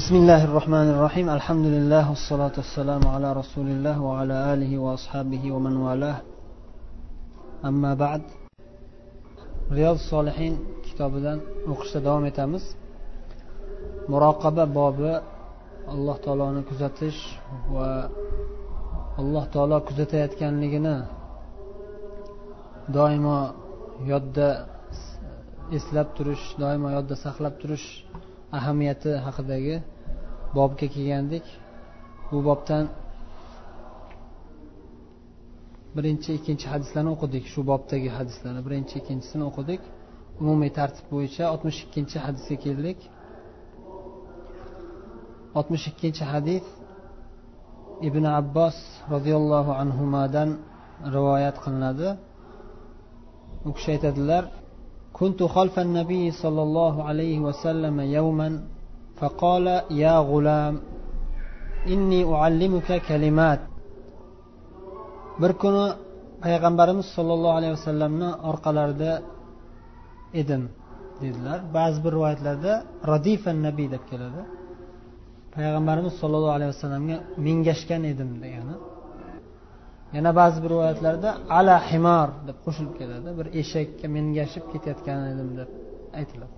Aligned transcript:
بسم 0.00 0.14
الله 0.20 0.44
الرحمن 0.48 0.88
الرحيم 0.94 1.26
الحمد 1.38 1.66
لله 1.74 2.04
والصلاة 2.10 2.54
والسلام 2.60 3.02
على 3.14 3.28
رسول 3.40 3.66
الله 3.74 3.96
وعلى 4.08 4.36
آله 4.52 4.72
وأصحابه 4.84 5.42
ومن 5.54 5.74
والاه 5.84 6.18
أما 7.64 7.94
بعد 7.94 8.22
رياض 9.78 9.94
الصالحين 10.02 10.54
kitobidan 10.86 11.38
o'qishda 11.72 12.00
davom 12.06 12.24
etamiz 12.30 12.64
muroqaba 14.12 14.64
bobi 14.78 15.12
alloh 15.94 16.16
taoloni 16.24 16.62
kuzatish 16.70 17.20
va 17.74 17.88
alloh 19.20 19.44
taolo 19.54 19.76
kuzatayotganligini 19.88 20.96
doimo 22.96 23.38
yodda 24.12 24.48
eslab 25.78 26.08
turish 26.16 26.44
doimo 26.62 26.88
yodda 26.96 27.14
saqlab 27.24 27.54
turish 27.62 27.86
ahamiyati 28.57 29.11
haqidagi 29.25 29.75
bobga 30.57 30.87
kelgandik. 30.95 31.45
Bu 32.31 32.37
bobdan 32.47 32.85
birinchi 35.95 36.29
ikkinchi 36.39 36.65
hadislarni 36.73 37.11
o'qidik. 37.15 37.43
Shu 37.53 37.59
bobdagi 37.71 38.09
hadislarni 38.17 38.61
birinchi 38.67 38.93
ikkinchisini 39.01 39.43
o'qidik. 39.49 39.81
Umumiy 40.41 40.71
tartib 40.79 41.05
bo'yicha 41.13 41.43
oltmish 41.53 41.79
ikkinchi 41.85 42.17
hadisga 42.25 42.57
keldik. 42.65 42.99
Oltmish 45.59 45.85
ikkinchi 45.91 46.23
hadis 46.33 46.65
ibn 48.07 48.23
abbos 48.39 48.77
roziyallohu 49.13 49.71
anhudan 49.81 50.49
rivoyat 51.15 51.57
qilinadi. 51.63 52.09
U 53.67 53.69
kishi 53.75 53.89
aytadilar 53.95 54.43
كنت 55.18 55.40
خلف 55.42 55.74
النبي 55.86 56.24
صلى 56.42 56.62
الله 56.66 56.94
عليه 57.08 57.38
وسلم 57.46 57.96
يوما 58.00 58.48
فقال 59.18 59.66
يا 60.04 60.16
غلام 60.30 60.74
إني 61.92 62.20
أعلمك 62.34 62.88
كلمات 63.08 63.60
bir 65.42 65.52
kuni 65.62 65.86
payg'ambarimiz 66.44 67.06
sollallohu 67.16 67.54
alayhi 67.58 67.74
vasallamni 67.78 68.30
orqalarida 68.50 69.12
edim 70.40 70.62
dedilar 71.22 71.58
ba'zi 71.76 71.98
bir 72.04 72.12
rivoyatlarda 72.16 72.72
radifan 73.12 73.56
nabiy 73.66 73.88
deb 73.94 74.02
keladi 74.10 74.42
payg'ambarimiz 75.56 76.14
sollallohu 76.20 76.54
alayhi 76.58 76.72
vasallamga 76.74 77.16
mingashgan 77.46 78.02
edim 78.12 78.30
degani 78.44 78.74
Yana 80.15 80.31
ba'zi 80.39 80.57
bir 80.63 80.69
rivoyatlarda 80.73 81.29
ala 81.59 81.75
himor 81.91 82.29
deb 82.47 82.57
qo'shilib 82.65 82.93
keladi. 82.99 83.29
Bir 83.39 83.47
eshakka 83.61 84.07
mingashib 84.15 84.65
ketayotgan 84.71 85.19
edim 85.33 85.49
deb 85.59 85.69
aytiladi. 86.19 86.53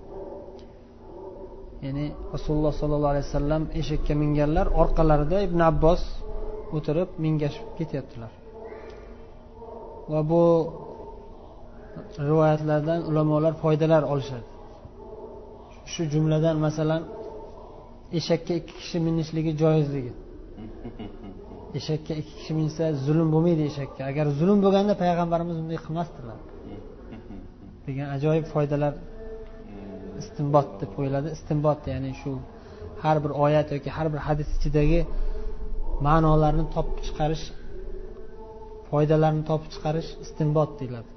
Ya'ni 1.86 2.06
rasululloh 2.34 2.74
sollallohu 2.82 3.12
alayhi 3.14 3.28
vasallam 3.30 3.64
eshakka 3.82 4.14
minganlar 4.24 4.68
orqalarida 4.82 5.38
ibn 5.48 5.60
abbos 5.72 6.02
o'tirib 6.76 7.10
mingashib 7.26 7.68
ketyaptilar. 7.80 8.32
Va 10.12 10.22
bu 10.32 10.44
rivoyatlardan 12.30 13.00
ulamolar 13.10 13.54
foydalar 13.64 14.04
olishadi. 14.14 14.48
Shu 15.92 16.02
jumladan 16.14 16.56
masalan 16.66 17.02
eshakka 18.20 18.54
ikki 18.60 18.74
kishi 18.80 18.98
minishligi 19.08 19.52
joizligi. 19.62 20.14
eshakka 21.80 22.14
ikki 22.22 22.34
kishi 22.40 22.54
minsa 22.60 22.84
zulm 23.06 23.28
bo'lmaydi 23.34 23.64
eshakka. 23.72 24.02
Agar 24.12 24.26
zulm 24.40 24.58
bo'lganda 24.66 24.94
payg'ambarimiz 25.04 25.56
bunday 25.62 25.80
qilmasdilar. 25.86 26.40
Degan 27.86 28.08
ajoyib 28.16 28.46
foydalar 28.54 28.94
istinbot 30.22 30.70
deb 30.82 30.90
qo'yiladi 30.98 31.28
istinbot 31.38 31.82
ya'ni 31.92 32.12
shu 32.22 32.32
har 33.04 33.18
bir 33.24 33.32
oyat 33.46 33.68
yoki 33.76 33.90
har 33.98 34.08
bir 34.14 34.22
hadis 34.28 34.50
ichidagi 34.58 35.00
ma'nolarni 36.08 36.66
topib 36.76 36.98
chiqarish 37.08 37.46
foydalarni 38.90 39.44
topib 39.50 39.70
chiqarish 39.76 40.10
istinbot 40.26 40.72
deyiladi. 40.80 41.12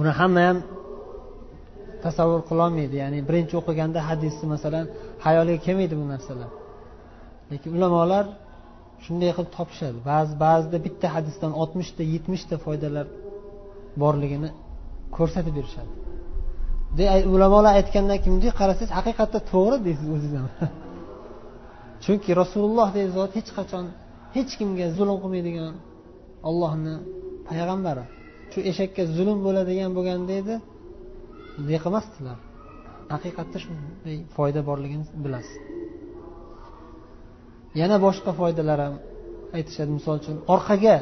Uni 0.00 0.12
hamma 0.20 0.42
ham 0.48 0.58
tasavvur 2.04 2.42
qilolmaydi. 2.50 2.94
Ya'ni 3.02 3.18
birinchi 3.28 3.54
o'qiganda 3.60 3.98
hadisni 4.08 4.46
masalan 4.54 4.84
hayoliga 5.26 5.60
kelmaydi 5.66 5.94
bu 6.00 6.04
narsalar. 6.12 6.50
Lekin 7.50 7.70
ulamolar 7.76 8.24
shunday 9.06 9.30
qilib 9.36 9.50
topishadi. 9.58 9.98
Ba'zi 10.10 10.32
ba'zida 10.44 10.78
bitta 10.86 11.06
hadisdan 11.16 11.52
oltmishta 11.60 12.02
yetmishta 12.14 12.56
foydalar 12.64 13.06
borligini 14.02 14.50
ko'rsatib 15.16 15.54
berishadi. 15.58 15.92
Ulamolar 17.34 17.72
aytgandan 17.80 18.18
keyin 18.22 18.34
bunday 18.36 18.52
qarasangiz 18.60 18.92
haqiqatda 18.98 19.38
to'g'ri 19.52 19.76
deysiz 19.86 20.08
o'ziz 20.16 20.32
ham. 20.38 20.48
Chunki 22.04 22.30
rasululloh 22.40 22.88
degan 22.96 23.10
zot 23.18 23.32
hech 23.38 23.50
qachon 23.58 23.84
hech 24.36 24.52
kimga 24.58 24.86
zulm 24.98 25.16
qilmaydigan 25.22 25.74
ollohni 26.48 26.94
payg'ambari. 27.48 28.04
Shu 28.52 28.58
eshakka 28.70 29.02
zulm 29.16 29.38
bo'ladigan 29.46 29.90
bo'lganda 29.96 30.32
edi 30.40 30.54
bunday 31.56 31.78
qilmasdilar. 31.84 32.38
Haqiqatda 33.14 33.58
shunday 33.64 34.16
foyda 34.36 34.60
borligini 34.68 35.04
bilasiz. 35.24 35.75
Yana 37.80 37.96
boshqa 38.06 38.30
foydalar 38.38 38.78
ham 38.86 38.94
aytishadi. 39.56 39.90
Misol 39.98 40.14
uchun 40.20 40.36
orqaga 40.54 40.96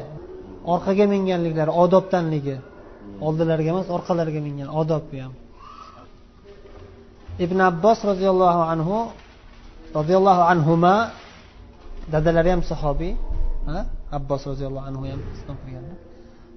orqaga 0.73 1.05
minganliklari 1.13 1.71
odobdanligi. 1.83 2.57
Oldilariga 3.27 3.69
emas 3.75 3.87
orqalariga 3.97 4.41
mingan 4.47 4.69
odob 4.81 5.03
bu 5.09 5.15
ham. 5.23 5.33
Ibn 7.45 7.57
abbos 7.69 7.99
roziyallohu 8.09 8.61
anhu 8.73 8.97
roziyallohu 9.97 10.43
anhuma 10.53 10.95
dadalari 12.13 12.49
ham 12.53 12.61
sahobiy 12.71 13.13
abbos 14.17 14.41
roziyallohu 14.51 14.85
anhu 14.89 15.03
ham 15.11 15.21
islom 15.35 15.57
qilganlar 15.63 15.97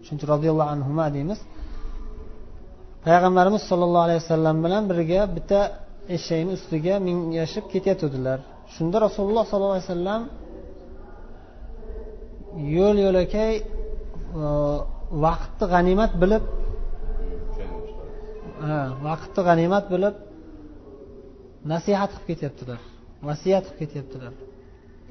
shuning 0.04 0.18
uchun 0.18 0.28
roziyallohu 0.34 0.70
anhuma 0.74 1.04
deymiz. 1.16 1.40
Payg'ambarimiz 3.06 3.62
sollallohu 3.70 4.04
alayhi 4.08 4.20
vasallam 4.24 4.56
bilan 4.64 4.82
birga 4.90 5.20
bitta 5.36 5.60
eshakni 6.16 6.50
ustiga 6.58 6.94
mingashib 7.06 7.64
ketayotgandilar. 7.72 8.38
Shunda 8.74 8.96
rasululloh 9.06 9.44
sollallohu 9.50 9.76
alayhi 9.76 9.90
vasallam 9.90 10.22
yo'l 12.76 12.96
yo'lakay 13.06 13.54
e, 14.42 14.44
vaqtni 15.24 15.66
g'animat 15.72 16.12
bilib 16.22 16.44
e, 18.66 18.70
vaqtni 19.08 19.40
g'animat 19.48 19.84
bilib 19.94 20.14
nasihat 21.72 22.10
qilib 22.14 22.26
ketyaptilar. 22.30 22.80
Vasiyat 23.28 23.64
qilib 23.66 23.78
ketyaptilar. 23.82 24.32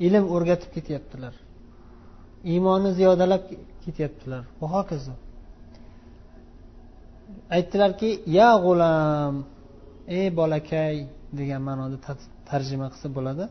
Ilm 0.08 0.26
o'rgatib 0.36 0.72
ketyaptilar. 0.76 1.34
Iymonni 2.52 2.92
ziyodalab 3.00 3.44
ketyaptilar. 3.84 4.44
Va 4.62 4.68
hokazo. 4.76 5.14
Aytdilarki 7.56 8.10
ya 8.38 8.50
g'ulam 8.64 9.34
ey 10.18 10.28
bolakay 10.40 10.96
degan 11.40 11.62
ma'noda 11.68 11.98
tarjima 12.50 12.88
qilsa 12.94 13.08
bo'ladi. 13.18 13.46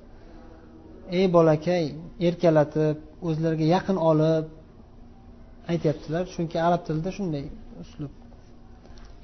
Ey 1.18 1.26
bolakay 1.36 1.84
erkalatib 2.28 2.96
o'zlariga 3.28 3.66
yaqin 3.76 3.98
olib 4.10 4.44
aytyaptilar. 5.72 6.24
Chunki 6.34 6.56
arab 6.68 6.82
tilida 6.86 7.10
shunday 7.16 7.44
uslub. 7.82 8.12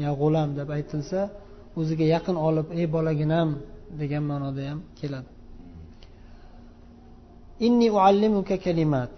Ya 0.05 0.10
g'ulam 0.21 0.49
deb 0.59 0.69
aytilsa 0.78 1.21
o'ziga 1.81 2.06
yaqin 2.15 2.37
olib 2.49 2.66
ey 2.78 2.87
bolaginam 2.97 3.49
degan 4.00 4.25
ma'noda 4.31 4.62
ham 4.71 4.81
keladi. 5.00 5.31
Inni 7.66 7.89
uallimuka 7.97 8.56
kalimat 8.66 9.15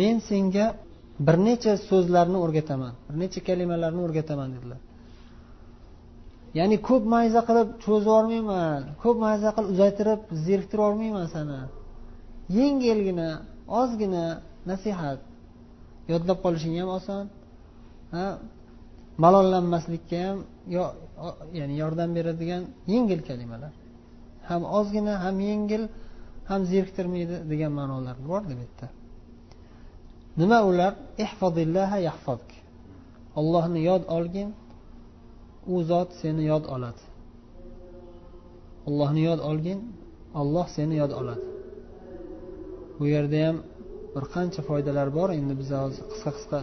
men 0.00 0.16
senga 0.28 0.66
bir 1.26 1.36
necha 1.48 1.72
so'zlarni 1.88 2.38
o'rgataman 2.44 2.94
bir 3.08 3.16
necha 3.22 3.40
kalimalarni 3.48 4.00
o'rgataman 4.06 4.48
dedilar. 4.56 4.80
Ya'ni 6.58 6.76
ko'p 6.88 7.04
mayza 7.14 7.40
qilib 7.48 7.68
cho'zib 7.84 8.08
yubormayman 8.08 8.80
ko'p 9.02 9.16
mayza 9.24 9.48
qilib 9.56 9.68
uzaytirib 9.74 10.20
zeriktirib 10.46 10.82
yubormayman 10.82 11.26
seni 11.34 11.60
yengilgina 12.58 13.28
ozgina 13.80 14.24
nasihat. 14.70 15.20
Yodlab 16.12 16.38
qolishing 16.44 16.74
ham 16.80 16.90
oson 16.98 17.24
malollanmaslikka 19.24 20.18
ham 20.26 20.38
ya'ni 21.58 21.74
yordam 21.82 22.10
beradigan 22.16 22.62
yengil 22.92 23.20
kalimalar. 23.28 23.72
Ham 24.48 24.62
ozgina 24.78 25.14
ham 25.24 25.36
yengil 25.50 25.82
ham 26.50 26.60
zeriktirmaydi 26.72 27.36
degan 27.50 27.72
ma'nolar 27.78 28.16
borda 28.30 28.54
bu 28.58 28.62
yerda 28.64 28.86
nima 30.40 30.58
ular? 30.70 30.92
Ollohni 33.40 33.80
yod 33.90 34.02
olgin 34.16 34.48
u 35.72 35.76
zot 35.90 36.10
seni 36.22 36.42
yod 36.52 36.64
oladi. 36.74 37.02
Ollohni 38.88 39.22
yod 39.28 39.40
olgin 39.50 39.80
olloh 40.40 40.66
seni 40.76 40.94
yod 41.02 41.12
oladi. 41.20 41.46
Bu 42.98 43.04
yerda 43.14 43.38
ham 43.46 43.56
bir 44.14 44.24
qancha 44.34 44.60
foydalar 44.68 45.08
bor. 45.18 45.28
Endi 45.38 45.54
biz 45.60 45.68
hozir 45.82 46.04
qisqa 46.12 46.30
qisqa 46.36 46.58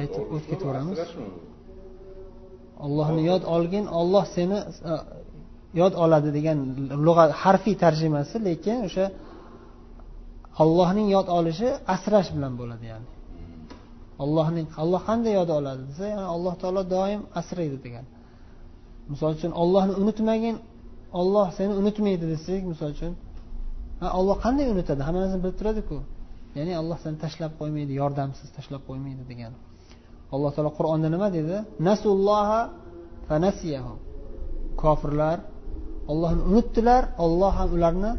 aytib 0.00 0.24
o'tib 0.34 0.48
ketaveramiz. 0.52 0.98
Ollohni 2.86 3.22
yod 3.30 3.42
olgin 3.54 3.84
olloh 4.00 4.24
seni 4.36 4.58
e, 4.92 4.94
yod 5.80 5.94
oladi 6.04 6.30
degan 6.38 6.58
lug'at 7.06 7.30
harfiy 7.42 7.76
tarjimasi 7.84 8.36
lekin 8.48 8.78
o'sha 8.88 9.06
allohning 10.62 11.08
yod 11.16 11.28
olishi 11.38 11.68
asrash 11.94 12.28
bilan 12.36 12.52
bo'ladi 12.60 12.86
ya'ni. 12.92 13.08
Allohning 14.22 14.66
alloh 14.82 15.00
qanday 15.08 15.32
yod 15.40 15.50
oladi 15.58 15.82
desa 15.88 16.04
ya'ni 16.12 16.26
alloh 16.34 16.54
taolo 16.62 16.82
doim 16.94 17.20
asraydi 17.40 17.78
degan. 17.84 18.04
Misol 19.10 19.30
uchun 19.36 19.52
ollohni 19.62 19.94
unutmagin 20.02 20.56
olloh 21.20 21.46
seni 21.58 21.72
unutmaydi 21.80 22.26
desak 22.32 22.62
misol 22.72 22.90
uchun 22.96 23.12
olloh 24.20 24.36
qanday 24.44 24.66
unutadi? 24.74 25.00
Hammamizni 25.08 25.38
bilib 25.42 25.56
turadiku. 25.60 25.96
Ya'ni 26.58 26.72
alloh 26.80 26.98
seni 27.04 27.16
tashlab 27.24 27.52
qo'ymaydi 27.60 27.92
yordamsiz 28.00 28.48
tashlab 28.56 28.82
qo'ymaydi 28.88 29.22
degan. 29.30 29.52
Alloh 30.34 30.50
taolo 30.54 30.70
qur'onda 30.78 31.08
nima 31.14 31.28
dedi 31.36 31.56
nasulloha 31.88 32.60
fanasiyahu 33.28 33.94
kofirlar 34.82 35.38
ollohni 36.12 36.42
unutdilar 36.50 37.02
olloh 37.24 37.52
ham 37.60 37.70
ularni 37.76 38.12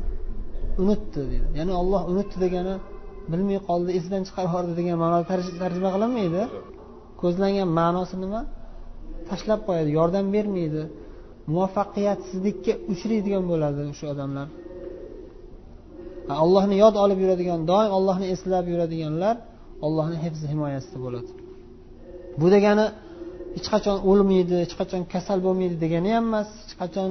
unutdi 0.82 1.22
dedi 1.34 1.48
ya'ni 1.58 1.74
olloh 1.82 2.02
unutdi 2.12 2.38
degani 2.46 2.74
bilmay 3.32 3.60
qoldi 3.70 3.90
esidan 4.00 4.22
chiqarib 4.28 4.50
yubordi 4.52 4.74
degan 4.80 4.98
ma'noda 5.04 5.26
tarjima 5.64 5.90
qilinmaydi. 5.96 6.42
Ko'zlangan 7.22 7.70
ma'nosi 7.80 8.16
nima? 8.24 8.42
Tashlab 9.30 9.60
qo'yadi 9.68 9.90
yordam 10.00 10.26
bermaydi. 10.36 10.82
Muvaffaqiyatsizlikka 11.52 12.74
uchraydigan 12.94 13.44
bo'ladi 13.52 13.80
o'sha 13.94 14.06
odamlar. 14.14 14.48
Allohni 16.44 16.76
yod 16.84 16.96
olib 17.04 17.20
yuradigan 17.24 17.60
doim 17.72 17.92
ollohni 17.98 18.28
eslab 18.36 18.66
yuradiganlar 18.74 19.36
ollohni 19.86 20.18
hifzi 20.26 20.46
himoyasida 20.54 20.98
bo'ladi. 21.06 21.32
Bu 22.40 22.48
degani 22.56 22.86
hech 23.56 23.68
qachon 23.74 23.98
o'lmaydi 24.10 24.56
hech 24.64 24.76
qachon 24.80 25.02
kasal 25.14 25.40
bo'lmaydi 25.46 25.76
degani 25.84 26.10
ham 26.16 26.26
emas 26.30 26.50
hech 26.62 26.76
qachon 26.82 27.10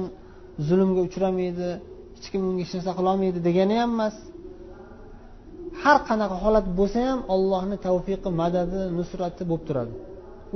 zulmga 0.67 1.01
uchramaydi 1.07 1.67
hech 2.15 2.27
kim 2.31 2.41
unga 2.49 2.61
hech 2.63 2.73
narsa 2.77 2.91
qilolmaydi 2.99 3.39
degani 3.47 3.75
ham 3.81 3.91
emas. 3.97 4.15
Har 5.83 5.97
qanaqa 6.07 6.35
holat 6.43 6.65
bo'lsa 6.79 6.99
ham 7.07 7.19
ollohni 7.35 7.77
tavfiqi 7.87 8.29
madadi 8.41 8.79
nusrati 8.97 9.43
bo'lib 9.49 9.63
turadi. 9.67 9.93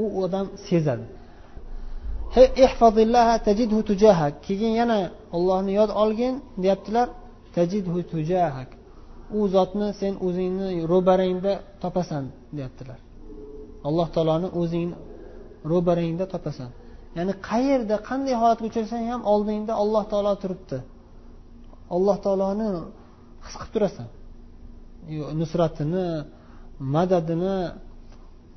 U 0.01 0.03
odam 0.23 0.45
sezadi. 0.67 1.05
Keyin 4.45 4.73
yana 4.81 4.97
ollohni 5.35 5.71
yod 5.79 5.91
olgin 6.03 6.33
deyaptilar 6.63 7.07
tajidhu 7.55 7.99
tujahak. 8.11 8.69
U 9.37 9.39
zotni 9.55 9.87
sen 9.99 10.13
o'zingni 10.27 10.69
ro'barangda 10.91 11.53
topasan 11.83 12.23
deyaptilar. 12.57 12.99
Alloh 13.87 14.07
taoloni 14.15 14.49
o'zingni 14.61 14.95
ro'barangda 15.71 16.25
topasan. 16.33 16.69
Ya'ni 17.17 17.33
qayerda 17.49 17.95
qanday 18.09 18.35
holatga 18.41 18.65
uchrasang 18.69 19.03
ham 19.11 19.21
oldingda 19.33 19.73
olloh 19.83 20.03
taolo 20.11 20.33
turibdi. 20.43 20.77
Alloh 21.95 22.17
taoloni 22.25 22.67
his 23.45 23.55
qilib 23.59 23.71
turasan. 23.75 24.07
Nusratini 25.41 26.05
madadini 26.95 27.55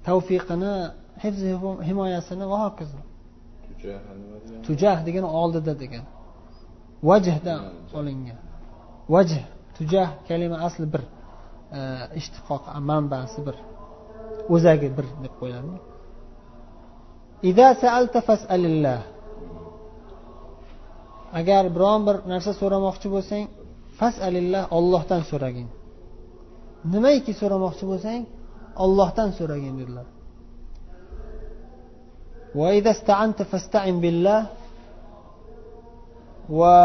tavfiqini 0.07 0.73
hifzi 1.23 1.49
himoyasini 1.89 2.45
va 2.53 2.57
hokazo. 2.65 2.99
Tujah 4.67 4.97
degani 5.07 5.29
oldida 5.41 5.73
degan. 5.83 6.05
Vajhdan 7.09 7.61
olingan. 7.99 8.39
Vajh 9.15 9.35
tujah 9.77 10.09
kalima 10.29 10.57
asli 10.67 10.87
bir 10.93 11.03
e, 11.79 11.81
ishtiqoq 12.21 12.63
manbasi 12.91 13.41
bir 13.47 13.57
o'zagi 14.55 14.89
bir 14.97 15.07
deb 15.25 15.35
qo'yiladi 15.41 15.75
agar 21.41 21.65
biron 21.77 22.01
bir 22.09 22.17
narsa 22.33 22.53
so'ramoqchi 22.61 23.09
bo'lsang 23.15 23.45
fasalillah 23.99 24.63
ollohdan 24.79 25.23
so'ragin 25.31 25.69
nimaiki 26.93 27.33
so'ramoqchi 27.41 27.85
bo'lsang 27.91 28.23
ollohdan 28.85 29.31
so'ragin 29.39 29.75
dedilar. 29.81 30.07
Va 36.59 36.77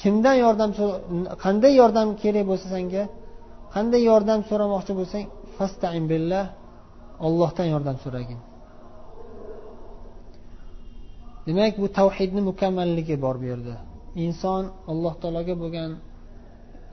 kimdan 0.00 0.36
yordam 0.44 0.70
qanday 1.44 1.72
yordam 1.80 2.08
kerak 2.22 2.44
bo'lsa 2.50 2.66
senga 2.74 3.02
qanday 3.74 4.02
yordam 4.10 4.40
so'ramoqchi 4.50 4.92
bo'lsang 5.00 5.24
fastain 5.56 6.04
billah 6.12 6.44
ollohdan 7.26 7.66
yordam 7.74 7.96
so'ragin. 8.04 8.40
Demak 11.46 11.74
bu 11.82 11.86
tavhidni 11.98 12.40
mukammalligi 12.50 13.16
bor 13.24 13.36
bu 13.42 13.46
yerda. 13.52 13.74
Inson 14.24 14.62
alloh 14.90 15.14
taologa 15.22 15.54
bo'lgan 15.62 15.90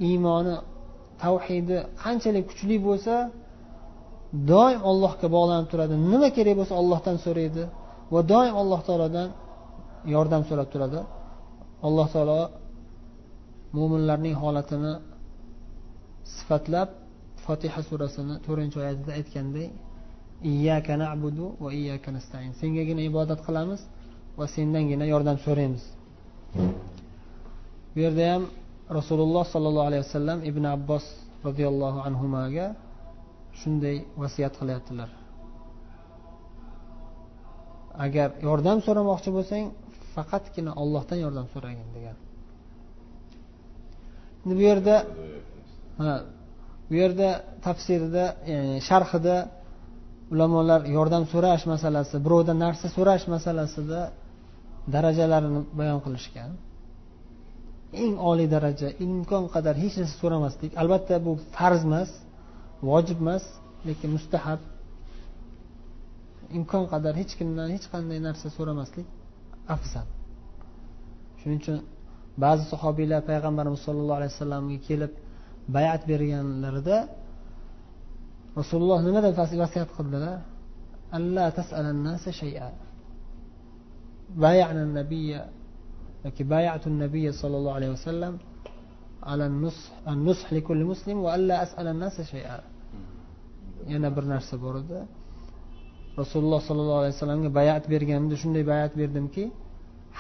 iymoni 0.08 0.56
tavhidi 1.24 1.78
qanchalik 2.04 2.44
kuchli 2.50 2.76
bo'lsa 2.88 3.16
doim 4.52 4.80
allohga 4.90 5.28
bog'lanib 5.36 5.68
turadi. 5.72 5.94
Nima 6.12 6.30
kerak 6.38 6.56
bo'lsa 6.60 6.74
ollohdan 6.82 7.18
so'raydi 7.26 7.64
va 8.14 8.22
doim 8.34 8.54
alloh 8.62 8.82
taolodan 8.88 9.30
yordam 10.14 10.42
so'rab 10.50 10.68
turadi. 10.74 11.00
Alloh 11.88 12.08
taolo 12.14 12.42
mo'minlarning 13.78 14.36
holatini 14.44 14.94
sifatlab 16.36 16.90
fotiha 17.46 17.82
surasini 17.90 18.36
to'rtinchi 18.46 18.78
oyatida 18.84 19.12
aytganday 19.20 19.68
iyyaka 20.52 20.94
na'budu 21.04 21.46
va 21.64 21.70
iyyaka 21.80 22.10
nastain. 22.18 22.52
Sengagina 22.62 23.02
ibodat 23.10 23.40
qilamiz 23.48 23.82
va 24.40 24.46
sendangina 24.56 25.06
yordam 25.14 25.38
so'raymiz. 25.46 25.84
Bu 27.94 28.00
yerda 28.06 28.24
ham 28.34 28.44
rasululloh 28.98 29.44
sollallohu 29.54 29.88
alayhi 29.89 30.04
vasallam 30.07 30.39
ibn 30.50 30.63
abbos 30.75 31.06
roziyallohu 31.48 32.00
anhuga 32.07 32.68
shunday 33.60 33.98
vasiyat 34.22 34.54
qilyaptilar. 34.60 35.10
Agar 38.06 38.30
yordam 38.48 38.78
so'ramoqchi 38.86 39.30
bo'lsang 39.38 39.63
faqatgina 40.16 40.72
ollohdan 40.81 41.19
yordam 41.25 41.45
so'ragin 41.54 41.88
degan. 41.95 42.18
Endi 44.44 44.54
bu 44.60 44.63
yerda 44.69 44.95
ha 46.01 46.12
bu 46.89 46.95
yerda 47.01 47.30
tafsirida 47.66 48.25
ya'ni 48.51 48.78
sharhida 48.89 49.36
ulamolar 50.34 50.81
yordam 50.98 51.24
so'rash 51.34 51.63
masalasi 51.74 52.16
birovdan 52.25 52.57
narsa 52.66 52.88
so'rash 52.98 53.25
masalasida 53.34 54.01
darajalarini 54.94 55.62
bayon 55.80 56.00
qilishgan. 56.06 56.51
eng 57.94 58.15
oliy 58.29 58.48
daraja 58.56 58.89
imkon 59.06 59.46
qadar 59.53 59.75
hech 59.84 59.96
narsa 60.00 60.15
so'ramaslik. 60.22 60.72
Albatta 60.82 61.15
bu 61.25 61.32
farz 61.56 61.82
emas 61.89 62.12
vojib 62.89 63.20
emas 63.24 63.46
lekin 63.88 64.10
mustahab. 64.17 64.62
Imkon 66.58 66.86
qadar 66.94 67.13
hech 67.22 67.34
kimdan 67.39 67.70
hech 67.75 67.86
qanday 67.94 68.20
narsa 68.27 68.48
so'ramaslik 68.58 69.08
afzal. 69.75 70.08
Shuning 71.39 71.60
uchun 71.63 71.77
ba'zi 72.44 72.63
sahobiylar 72.74 73.22
payg'ambarimiz 73.29 73.82
sollallohu 73.88 74.20
alayhi 74.20 74.34
vasallamga 74.36 74.77
kelib 74.88 75.12
bayat 75.75 76.01
berganlarida 76.12 76.98
rasululloh 78.60 79.00
nima 79.08 79.20
deb 79.25 79.34
vasiyat 79.63 79.89
qildilar? 79.98 80.38
Alla 81.17 81.46
tasalannas 81.58 82.24
shay'a. 82.41 82.70
Peki 86.27 86.43
bayatun 86.50 86.93
Nebiye 87.03 87.31
sallallahu 87.41 87.75
aleyhi 87.79 87.93
ve 87.98 88.01
sellem 88.10 88.36
an-nush 90.12 90.43
li 90.53 90.62
kulli 90.67 90.84
muslim 90.91 91.17
va 91.25 91.29
alla 91.38 91.55
as'alan 91.65 91.98
nasa 92.03 92.22
shay'a. 92.34 92.57
Yana 93.93 94.10
bir 94.15 94.25
narsa 94.34 94.55
bor 94.63 94.75
edi. 94.81 95.00
Rasululloh 96.22 96.62
sollallohu 96.69 97.00
alayhi 97.01 97.15
vasallamga 97.17 97.50
bayat 97.60 97.84
berganimda 97.93 98.36
shunday 98.41 98.63
bayat 98.74 98.93
berdimki, 99.01 99.43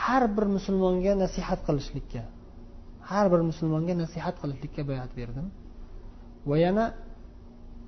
har 0.03 0.23
bir 0.35 0.45
musulmonga 0.55 1.13
nasihat 1.23 1.59
qilishlikka, 1.67 2.23
har 3.09 3.25
bir 3.33 3.41
musulmonga 3.49 3.93
nasihat 4.03 4.35
qilishlikka 4.41 4.81
bayat 4.91 5.11
berdim. 5.19 5.47
Va 6.49 6.55
yana 6.65 6.85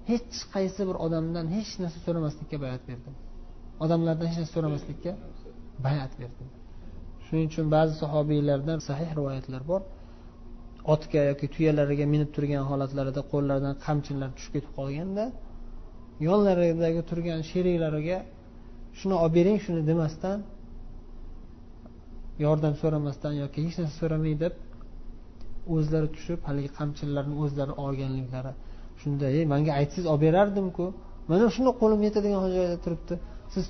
hech 0.09 0.38
qaysi 0.53 0.81
bir 0.89 0.97
odamdan 1.05 1.45
hech 1.55 1.71
narsa 1.83 1.99
so'ramaslikka 2.05 2.57
bayat 2.65 2.81
berdim. 2.89 3.13
Odamlardan 3.83 4.25
hech 4.29 4.38
narsa 4.41 4.53
so'ramaslikka 4.57 5.11
bayat 5.88 6.13
berdim. 6.21 6.49
Shuning 7.29 7.48
uchun 7.51 7.65
ba'zi 7.75 7.93
sahobiylardan 8.03 8.79
sahih 8.89 9.09
rivoyatlar 9.19 9.62
bor. 9.71 9.81
Otga 10.93 11.21
yoki 11.31 11.48
tuyalariga 11.55 12.05
minib 12.13 12.29
turgan 12.36 12.63
holatlarida 12.71 13.21
qo'llaridan 13.31 13.75
qamchilar 13.86 14.29
tushib 14.38 14.51
ketib 14.55 14.71
qolganda 14.79 15.25
yonlaridagi 16.27 17.01
turgan 17.09 17.39
sheriklariga 17.51 18.17
shuni 19.00 19.15
olib 19.24 19.33
bering 19.38 19.57
shuni 19.65 19.81
demasdan 19.89 20.39
yordam 22.45 22.74
so'ramasdan 22.81 23.33
yoki 23.43 23.59
hech 23.65 23.75
narsa 23.81 23.95
so'ramay 24.01 24.33
deb 24.43 24.53
o'zlari 25.75 26.07
tushib 26.15 26.39
haligi 26.48 26.69
qamchilarni 26.79 27.36
o'zlari 27.43 27.74
olganliklari 27.86 28.53
shunda 29.01 29.25
ey 29.38 29.43
manga 29.53 29.71
aytsangiz 29.79 30.07
olib 30.13 30.24
berardimku. 30.27 30.86
Mana 31.31 31.45
shuni 31.55 31.71
qo'lim 31.81 32.01
yetadigan 32.07 32.41
joyda 32.57 32.77
turibdi. 32.83 33.15
Siz 33.53 33.65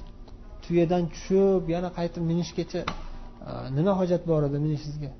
tuyadan 0.63 1.03
tushib 1.13 1.63
yana 1.75 1.89
qaytib 1.97 2.23
minishgacha 2.31 2.81
nima 3.77 3.93
hojat 3.99 4.23
bor 4.31 4.41
edi 4.49 4.57
meni 4.65 4.77
sizga? 4.85 5.11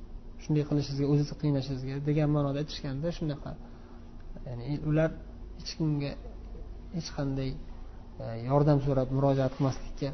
Shunday 0.44 0.64
qilishingizga 0.70 1.06
o'zingizni 1.12 1.36
qiynashingizga 1.44 1.96
degan 2.10 2.30
ma'noda 2.36 2.58
aytishganda 2.64 3.08
shunaqa. 3.18 3.52
Ya'ni 4.48 4.66
ular 4.90 5.10
hech 5.60 5.72
kimga 5.78 6.12
hech 6.96 7.10
qanday 7.18 7.50
e, 8.24 8.26
yordam 8.50 8.78
so'rab 8.86 9.10
murojaat 9.18 9.52
qilmaslikka 9.58 10.10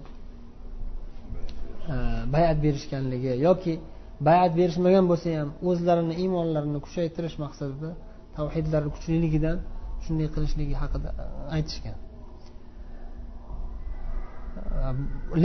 e, 1.93 1.95
bayat 2.35 2.57
berishganligi 2.65 3.31
yoki 3.47 3.74
bayat 4.29 4.51
berishmagan 4.59 5.05
bo'lsa 5.12 5.27
ham 5.39 5.50
o'zlarini 5.69 6.15
iymonlarini 6.24 6.79
kuchaytirish 6.85 7.38
maqsadida 7.43 7.91
tavhidlari 8.38 8.89
kuchliligidan 8.95 9.57
shunday 10.05 10.27
qilishligi 10.35 10.75
haqida 10.81 11.09
e, 11.21 11.25
aytishgan. 11.57 11.97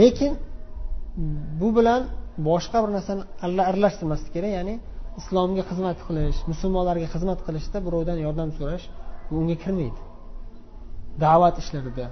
Lekin 0.01 0.33
bu 1.61 1.69
bilan 1.77 2.01
boshqa 2.49 2.77
bir 2.83 2.91
narsani 2.97 3.23
aralashtirmaslik 3.71 4.31
kerak 4.35 4.51
ya'ni 4.59 4.75
islomga 5.19 5.63
xizmat 5.69 5.97
qilish 6.07 6.39
musulmonlarga 6.51 7.07
xizmat 7.13 7.39
qilishda 7.47 7.77
birovdan 7.87 8.17
yordam 8.25 8.49
so'rash 8.57 8.85
bu 9.27 9.33
unga 9.41 9.55
kirmaydi. 9.63 10.01
Da'vat 11.23 11.55
ishlarida 11.63 12.05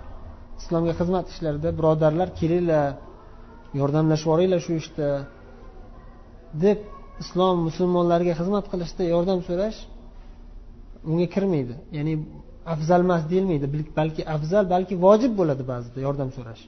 islomga 0.62 0.94
xizmat 1.00 1.26
ishlarida 1.34 1.70
birodarlar 1.80 2.30
kelinglar 2.40 2.88
yordamlashib 3.80 4.26
yuboringlar 4.28 4.60
shu 4.66 4.74
ishda 4.82 5.08
deb 6.64 6.80
islom 7.24 7.56
musulmonlarga 7.68 8.34
xizmat 8.40 8.66
qilishda 8.72 9.04
yordam 9.14 9.40
so'rash 9.48 9.80
unga 11.10 11.28
kirmaydi. 11.36 11.76
Ya'ni 11.98 12.14
afzal 12.74 13.02
emas 13.08 13.24
deyilmaydi 13.32 13.66
balki 14.00 14.22
afzal 14.36 14.66
balki 14.74 14.96
vojib 15.06 15.32
bo'ladi 15.40 15.64
ba'zida 15.72 16.00
yordam 16.08 16.30
so'rash. 16.38 16.64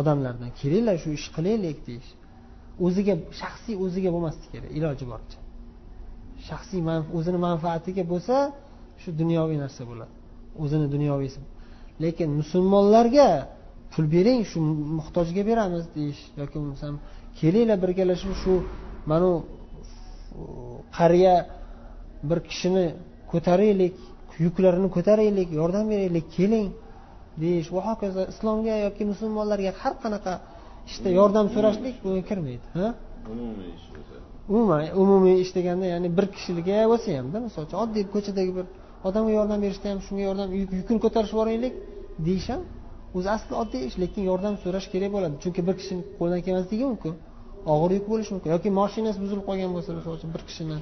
Odamlardan 0.00 0.50
kelinglar 0.60 0.96
shu 1.02 1.08
ishni 1.18 1.30
qilaylik 1.36 1.78
deyish. 1.88 2.10
O'ziga 2.86 3.14
shaxsiy 3.40 3.74
o'ziga 3.84 4.10
bo'lmasligi 4.14 4.48
kerak 4.54 4.70
iloji 4.78 5.04
boricha. 5.12 5.38
Shaxsiy 6.48 6.80
o'zini 7.18 7.38
manfaatiga 7.48 8.02
bo'lsa 8.12 8.36
shu 9.02 9.08
dunyoviy 9.20 9.58
narsa 9.64 9.82
bo'ladi. 9.90 10.12
O'zini 10.62 10.86
dunyoviysi 10.94 11.40
lekin 12.04 12.28
musulmonlarga 12.40 13.28
pul 13.92 14.04
bering 14.14 14.40
shu 14.50 14.58
muhtojga 14.98 15.42
beramiz 15.50 15.84
deyish 15.96 16.20
yoki 16.40 16.56
bo'lmasam 16.60 16.94
kelinglar 17.38 17.78
birgalashib 17.84 18.32
shu 18.42 18.52
mana 19.10 19.30
qariya 20.98 21.34
bir 22.28 22.38
kishini 22.48 22.86
ko'taraylik 23.32 23.94
yuklarini 24.44 24.88
ko'taraylik 24.96 25.48
yordam 25.60 25.86
beraylik 25.92 26.26
keling. 26.36 26.68
Deyish 27.42 27.68
va 27.74 27.80
hokazo 27.88 28.22
islomga 28.32 28.74
yoki 28.86 29.02
musulmonlarga 29.12 29.72
har 29.82 29.94
qanaqa 30.02 30.32
ishda 30.90 31.08
yordam 31.18 31.46
so'rashlik 31.54 31.96
bunga 32.04 32.22
kirmaydi 32.30 32.66
ha? 32.78 32.88
Umuman 34.48 34.80
umumiy 35.02 35.36
ish 35.44 35.52
deganda 35.58 35.86
ya'ni 35.94 36.08
bir 36.18 36.26
kishiga 36.34 36.78
bo'lsa 36.92 37.08
hamda 37.18 37.38
misol 37.46 37.62
uchun 37.66 37.78
oddiy 37.84 38.04
ko'chadagi 38.14 38.52
bir 38.58 38.66
odamga 39.08 39.32
yordam 39.38 39.58
berishda 39.64 39.86
ham 39.92 40.00
shunga 40.06 40.22
yordam 40.28 40.48
yukini 40.80 40.98
ko'tarishib 41.04 41.36
yuboraylik 41.36 41.74
deyish 42.26 42.48
ham 42.52 42.62
o'zi 43.16 43.28
asli 43.36 43.54
oddiy 43.62 43.82
ish 43.88 43.96
lekin 44.02 44.22
yordam 44.30 44.54
so'rash 44.64 44.86
kerak 44.92 45.10
bo'ladi. 45.16 45.34
Chunki 45.42 45.60
bir 45.68 45.74
kishini 45.80 46.02
qo'lidan 46.18 46.40
kelmasligi 46.46 46.84
mumkin 46.92 47.14
og'ir 47.74 47.90
yuk 47.98 48.06
bo'lishi 48.12 48.30
mumkin. 48.34 48.48
Yoki 48.54 48.68
moshinasi 48.80 49.18
buzilib 49.24 49.44
qolgan 49.48 49.70
bo'lsa 49.76 49.90
misol 49.98 50.12
uchun 50.18 50.30
bir 50.34 50.42
kishini 50.48 50.78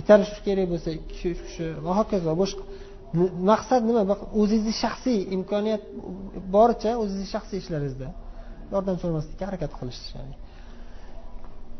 itarish 0.00 0.32
kerak 0.46 0.66
bo'lsa 0.72 0.88
ikki 0.96 1.06
kishi 1.12 1.28
uch 1.34 1.42
kishi 1.46 1.66
va 1.84 1.92
hokazo 2.00 2.32
boshqa 2.42 2.62
maqsad 3.51 3.81
nima 3.89 4.01
o'zingizni 4.41 4.73
shaxsiy 4.83 5.19
imkoniyat 5.35 5.83
boricha 6.55 6.91
o'zingizni 7.01 7.29
shaxsiy 7.35 7.57
ishlaringizda 7.63 8.07
yordam 8.73 8.95
so'ramaslikka 9.01 9.43
harakat 9.49 9.71
qilish 9.79 10.01
ya'ni 10.17 10.35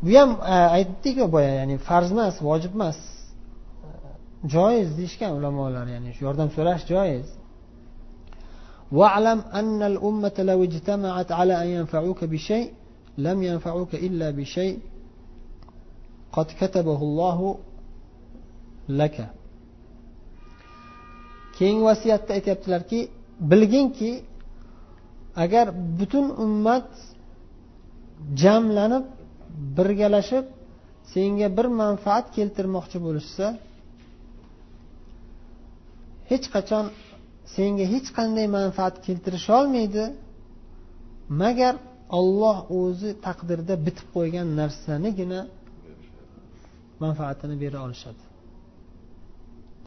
bu 0.04 0.10
ham 0.20 0.30
e, 0.54 0.56
aytdikku 0.76 1.26
boya 1.34 1.52
ya'ni 1.60 1.76
farz 1.88 2.08
emas 2.16 2.34
vojib 2.48 2.72
emas 2.78 2.98
joiz 4.54 4.88
deyishgan 4.98 5.32
ulamolar 5.38 5.86
ya'ni 5.94 6.10
shu 6.16 6.20
yordam 6.28 6.48
so'rash 6.56 6.84
joiz 6.94 7.26
واعلم 8.98 9.40
أن 9.40 9.82
الأمة 9.82 10.36
لو 10.38 10.64
اجتمعت 10.64 11.32
على 11.32 11.62
أن 11.62 11.68
ينفعوك 11.68 12.24
بشيء 12.24 12.72
لم 13.18 13.42
ينفعوك 13.42 13.94
إلا 13.94 14.30
بشيء 14.30 14.78
قد 16.32 16.46
كتبه 16.60 17.02
الله 17.02 17.58
لك 18.88 19.30
keyingi 21.57 21.83
vasiyatda 21.89 22.31
aytyaptilarki 22.37 22.99
bilginki 23.51 24.11
agar 25.43 25.65
butun 25.99 26.25
ummat 26.45 26.89
jamlanib 28.41 29.05
birgalashib 29.77 30.45
senga 31.13 31.47
bir 31.57 31.67
manfaat 31.81 32.25
keltirmoqchi 32.37 32.97
bo'lishsa 33.05 33.45
hech 36.31 36.45
qachon 36.55 36.85
senga 37.55 37.85
hech 37.93 38.07
qanday 38.17 38.47
manfaat 38.59 38.95
keltirisholmaydi 39.05 40.03
magar 41.41 41.75
olloh 42.19 42.57
o'zi 42.79 43.09
taqdirda 43.25 43.73
bitib 43.85 44.07
qo'ygan 44.15 44.47
narsanigina 44.59 45.41
manfaatini 47.03 47.55
bera 47.63 47.77
olishadi. 47.85 48.21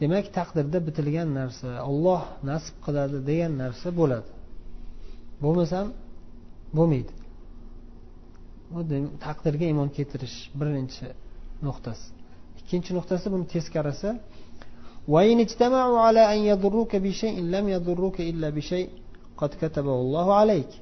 demak 0.00 0.26
taqdirda 0.38 0.78
bitilgan 0.86 1.28
narsa 1.40 1.68
olloh 1.90 2.22
nasib 2.50 2.76
qiladi 2.84 3.18
degan 3.30 3.52
narsa 3.62 3.88
bo'ladi 4.00 4.30
bo'lmasam 5.42 5.86
bo'lmaydi 6.76 7.12
taqdirga 9.26 9.64
iymon 9.70 9.88
keltirish 9.96 10.38
birinchi 10.60 11.06
nuqtasi 11.66 12.06
ikkinchi 12.60 12.90
nuqtasi 12.98 13.26
buni 13.34 13.46
teskarisi 13.54 14.10
وإن 15.08 15.36
اجتمعوا 15.46 15.98
على 16.06 16.22
أن 16.34 16.38
يضروك 16.50 16.92
بشيء 16.96 17.36
لم 17.54 17.64
يضروك 17.68 18.16
إلا 18.30 18.48
بشيء 18.56 18.88
قد 19.40 19.50
كتبه 19.62 19.94
الله 20.04 20.34
عليك 20.34 20.72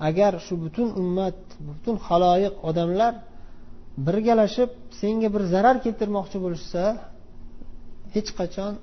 agar 0.00 0.32
shu 0.46 0.54
butun 0.64 0.88
ummat 1.00 1.38
butun 1.68 1.96
haloyiq 2.06 2.54
odamlar 2.68 3.14
birgalashib 4.06 4.70
senga 5.00 5.28
bir 5.34 5.42
zarar 5.52 5.76
keltirmoqchi 5.84 6.38
bo'lishsa 6.44 6.82
hech 8.15 8.29
qachon 8.39 8.73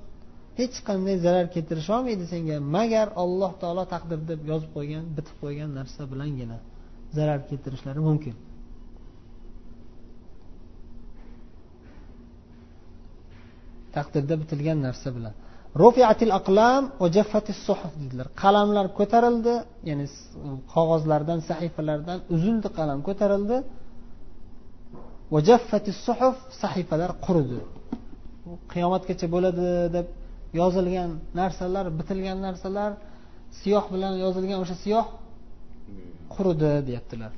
hech 0.59 0.77
qanday 0.87 1.15
zarar 1.25 1.45
keltirisholmaydi 1.55 2.25
senga. 2.33 2.55
Magar 2.75 3.07
alloh 3.23 3.51
taolo 3.61 3.83
taqdirda 3.93 4.33
yozib 4.51 4.71
qo'ygan 4.77 5.03
bitib 5.17 5.35
qo'ygan 5.43 5.69
narsa 5.79 6.01
bilangina 6.11 6.57
zarar 7.17 7.39
keltirishlari 7.49 8.01
mumkin. 8.09 8.35
Taqdirda 13.95 14.35
bitilgan 14.41 14.79
narsa 14.87 15.09
bilan. 15.17 15.33
Rufiatil 15.81 16.33
aqlam 16.39 16.83
va 17.01 17.07
jaffatis 17.17 17.59
suhuf 17.67 17.93
dedilar. 18.01 18.27
Qalamlar 18.43 18.85
ko'tarildi 18.99 19.55
ya'ni 19.89 20.05
qog'ozlardan 20.73 21.39
sahifalardan 21.49 22.19
uzildi 22.35 22.69
qalam 22.77 22.99
ko'tarildi. 23.07 23.57
Va 25.33 25.39
jaffatis 25.49 25.97
suhuf 26.07 26.35
sahifalar 26.61 27.11
quridi. 27.25 27.59
Qiyomatgacha 28.73 29.27
bo'ladi 29.35 29.67
deb 29.95 30.07
yozilgan 30.59 31.09
narsalar 31.39 31.85
bitilgan 31.99 32.37
narsalar 32.47 32.91
siyoh 33.59 33.85
bilan 33.93 34.13
yozilgan 34.23 34.59
o'sha 34.63 34.75
siyoh 34.83 35.05
quridi 36.33 36.71
deyaptilar. 36.87 37.31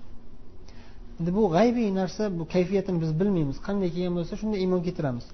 Endi 1.19 1.31
bu 1.37 1.43
g'aybiy 1.55 1.89
narsa 1.99 2.23
bu 2.39 2.43
kayfiyatini 2.53 2.97
biz 3.03 3.11
bilmaymiz. 3.19 3.57
Qanday 3.67 3.89
kelgan 3.95 4.13
bo'lsa 4.17 4.33
shunday 4.41 4.59
iymon 4.65 4.81
keltiramiz. 4.87 5.25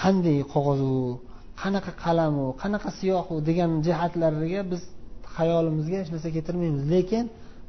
Qanday 0.00 0.38
qog'oz 0.52 0.80
u 0.92 0.96
qanaqa 1.62 1.92
qalam 2.04 2.34
u 2.44 2.46
qanaqa 2.62 2.90
siyoh 2.98 3.26
u 3.34 3.36
degan 3.48 3.70
jihatlariga 3.86 4.62
biz 4.72 4.82
xayolimizga 5.36 5.96
hech 6.02 6.10
narsa 6.14 6.28
keltirmaymiz. 6.36 6.82
Lekin 6.94 7.24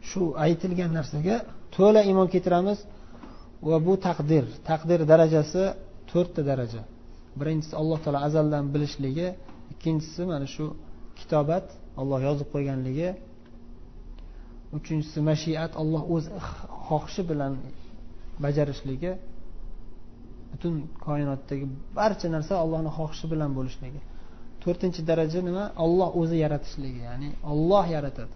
shu 0.10 0.22
aytilgan 0.46 0.91
narsaga 0.98 1.36
to'la 1.75 2.01
iymon 2.10 2.27
keltiramiz 2.34 2.79
va 3.70 3.77
bu 3.88 3.94
taqdir 4.08 4.46
taqdir 4.70 5.00
darajasi 5.12 5.63
to'rtta 6.15 6.41
daraja. 6.50 6.81
Birinchisi 7.39 7.74
alloh 7.81 8.00
taolo 8.03 8.19
azaldan 8.27 8.65
bilishligi 8.74 9.27
ikkinchisi 9.74 10.22
mana 10.31 10.48
shu 10.55 10.65
kitobat 11.19 11.65
olloh 12.01 12.19
yozib 12.27 12.48
qo'yganligi 12.53 13.10
uchinchisi 14.77 15.19
mashiat 15.29 15.72
olloh 15.81 16.01
o'z 16.15 16.25
xohishi 16.88 17.24
bilan 17.29 17.53
bajarishligi 18.43 19.12
butun 20.51 20.74
koinotdagi 21.05 21.65
barcha 21.98 22.27
narsa 22.36 22.53
allohni 22.63 22.91
xohishi 22.98 23.25
bilan 23.34 23.51
bo'lishligi 23.57 24.01
to'rtinchi 24.63 25.01
daraja 25.10 25.39
nima? 25.48 25.63
Olloh 25.86 26.10
o'zi 26.22 26.36
yaratishligi 26.43 27.01
ya'ni 27.07 27.29
olloh 27.51 27.86
yaratadi. 27.95 28.34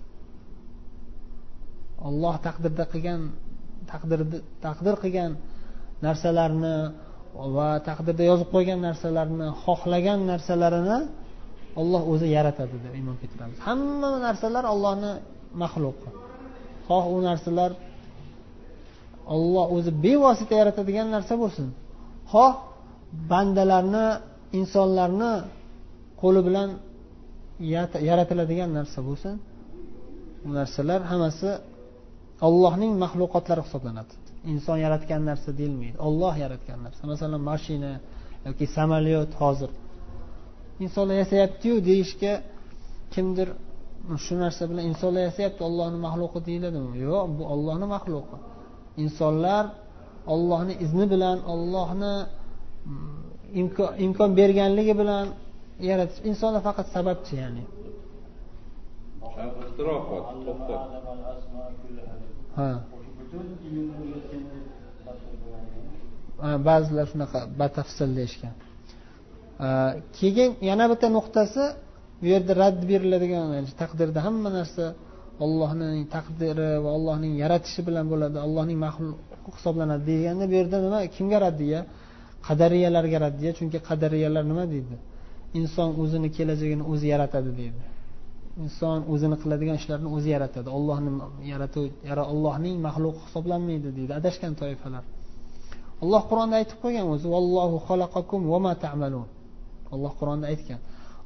Olloh 2.08 2.36
taqdirda 2.48 2.86
qilgan 2.94 3.22
taqdir 3.92 4.20
taqdir 4.66 4.96
qilgan 5.04 5.32
narsalarni 6.06 6.76
va 7.58 7.70
taqdirda 7.88 8.24
yozib 8.32 8.50
qo'ygan 8.56 8.80
narsalarni 8.88 9.48
xohlagan 9.64 10.20
narsalarini 10.32 11.00
olloh 11.80 12.02
o'zi 12.14 12.28
yaratadi 12.38 12.76
deb 12.86 12.94
iymon 13.00 13.16
keltiramiz. 13.22 13.58
Hamma 13.68 14.10
narsalar 14.28 14.64
ollohni 14.74 15.12
maxluqi. 15.62 16.10
Xoh 16.88 17.04
u 17.16 17.18
narsalar 17.30 17.72
olloh 19.36 19.66
o'zi 19.76 19.92
bevosita 20.06 20.54
yaratadigan 20.62 21.08
narsa 21.16 21.34
bo'lsin. 21.42 21.68
Xoh 22.34 22.54
bandalarni 23.32 24.06
insonlarni 24.60 25.34
qo'li 26.22 26.42
bilan 26.48 26.70
yaratiladigan 28.10 28.70
narsa 28.78 29.00
bo'lsin. 29.08 29.36
Bu 30.44 30.50
narsalar 30.60 31.00
hammasi 31.12 31.50
ollohning 32.48 32.92
maxluqotlari 33.04 33.62
hisoblanadi. 33.68 34.14
Inson 34.52 34.78
yaratgan 34.86 35.22
narsa 35.30 35.50
deyilmaydi. 35.60 35.98
Olloh 36.08 36.36
yaratgan 36.44 36.80
narsa. 36.86 37.02
Masalan 37.12 37.42
mashina 37.52 37.94
yoki 38.46 38.66
samolyot 38.78 39.32
hozir. 39.42 39.72
Insonlar 40.84 41.16
yasayaptiyu 41.24 41.76
deyishga 41.90 42.34
kimdir 43.14 43.50
shu 44.26 44.34
narsa 44.44 44.64
bilan 44.70 44.84
insonlar 44.92 45.22
yasayapti 45.30 45.62
ollohni 45.70 46.00
maxluqi 46.08 46.40
deyiladimi 46.48 46.92
yo'q 47.08 47.26
bu 47.38 47.44
ollohni 47.54 47.88
maxluqi. 47.96 48.38
Insonlar 49.04 49.64
ollohni 50.34 50.74
izni 50.86 51.06
bilan 51.14 51.38
ollohni 51.54 52.14
mm, 53.60 53.64
imkon 54.08 54.32
berganligi 54.40 54.94
bilan 55.02 55.26
yaratish 55.90 56.22
insonlar 56.30 56.62
faqat 56.68 56.88
sababchi 56.96 57.34
ya'ni. 57.42 57.64
Ha 62.58 62.70
ba'zilar 66.68 67.06
shunaqa 67.12 67.40
batafsil 67.60 68.10
deyishgan 68.20 68.54
keyin 70.18 70.52
yana 70.70 70.86
bitta 70.92 71.08
nuqtasi 71.18 71.64
bu 72.22 72.26
yerda 72.34 72.54
rad 72.64 72.80
beriladigan 72.92 73.48
taqdirda 73.82 74.20
hamma 74.28 74.50
narsa 74.58 74.86
ollohning 75.46 76.04
taqdiri 76.16 76.70
va 76.84 76.90
ollohning 76.98 77.34
yaratishi 77.44 77.82
bilan 77.88 78.06
bo'ladi 78.12 78.38
ollohning 78.48 78.80
maxluqi 78.86 79.50
hisoblanadi 79.58 80.04
deganda 80.12 80.46
bu 80.52 80.54
yerda 80.60 80.78
nima 80.86 81.00
kimga 81.16 81.38
raddiya 81.46 81.80
qadariyalarga 82.48 83.18
raddiya 83.26 83.52
chunki 83.60 83.80
qadariyalar 83.90 84.44
nima 84.52 84.66
deydi? 84.74 84.96
Inson 85.60 85.90
o'zini 86.02 86.30
kelajagini 86.38 86.84
o'zi 86.92 87.06
yaratadi 87.14 87.52
deydi. 87.60 87.82
inson 88.65 89.01
o'zini 89.13 89.37
qiladigan 89.43 89.77
ishlarini 89.81 90.11
o'zi 90.17 90.29
yaratadi 90.37 90.69
ollohni 90.79 91.11
yaratuv 91.53 91.85
ollohning 92.35 92.77
maxluqi 92.87 93.21
hisoblanmaydi 93.27 93.89
deydi 93.99 94.13
adashgan 94.21 94.53
toifalar 94.61 95.05
alloh 96.03 96.23
qur'onda 96.31 96.55
aytib 96.61 96.79
qo'ygan 96.85 97.07
o'zi 97.15 97.27
vallohu 97.35 97.77
xalaqakum 97.89 98.41
va 98.53 98.59
ma 98.67 98.73
ta'malun 98.85 99.27
alloh 99.95 100.13
qur'onda 100.21 100.47
aytgan 100.53 100.81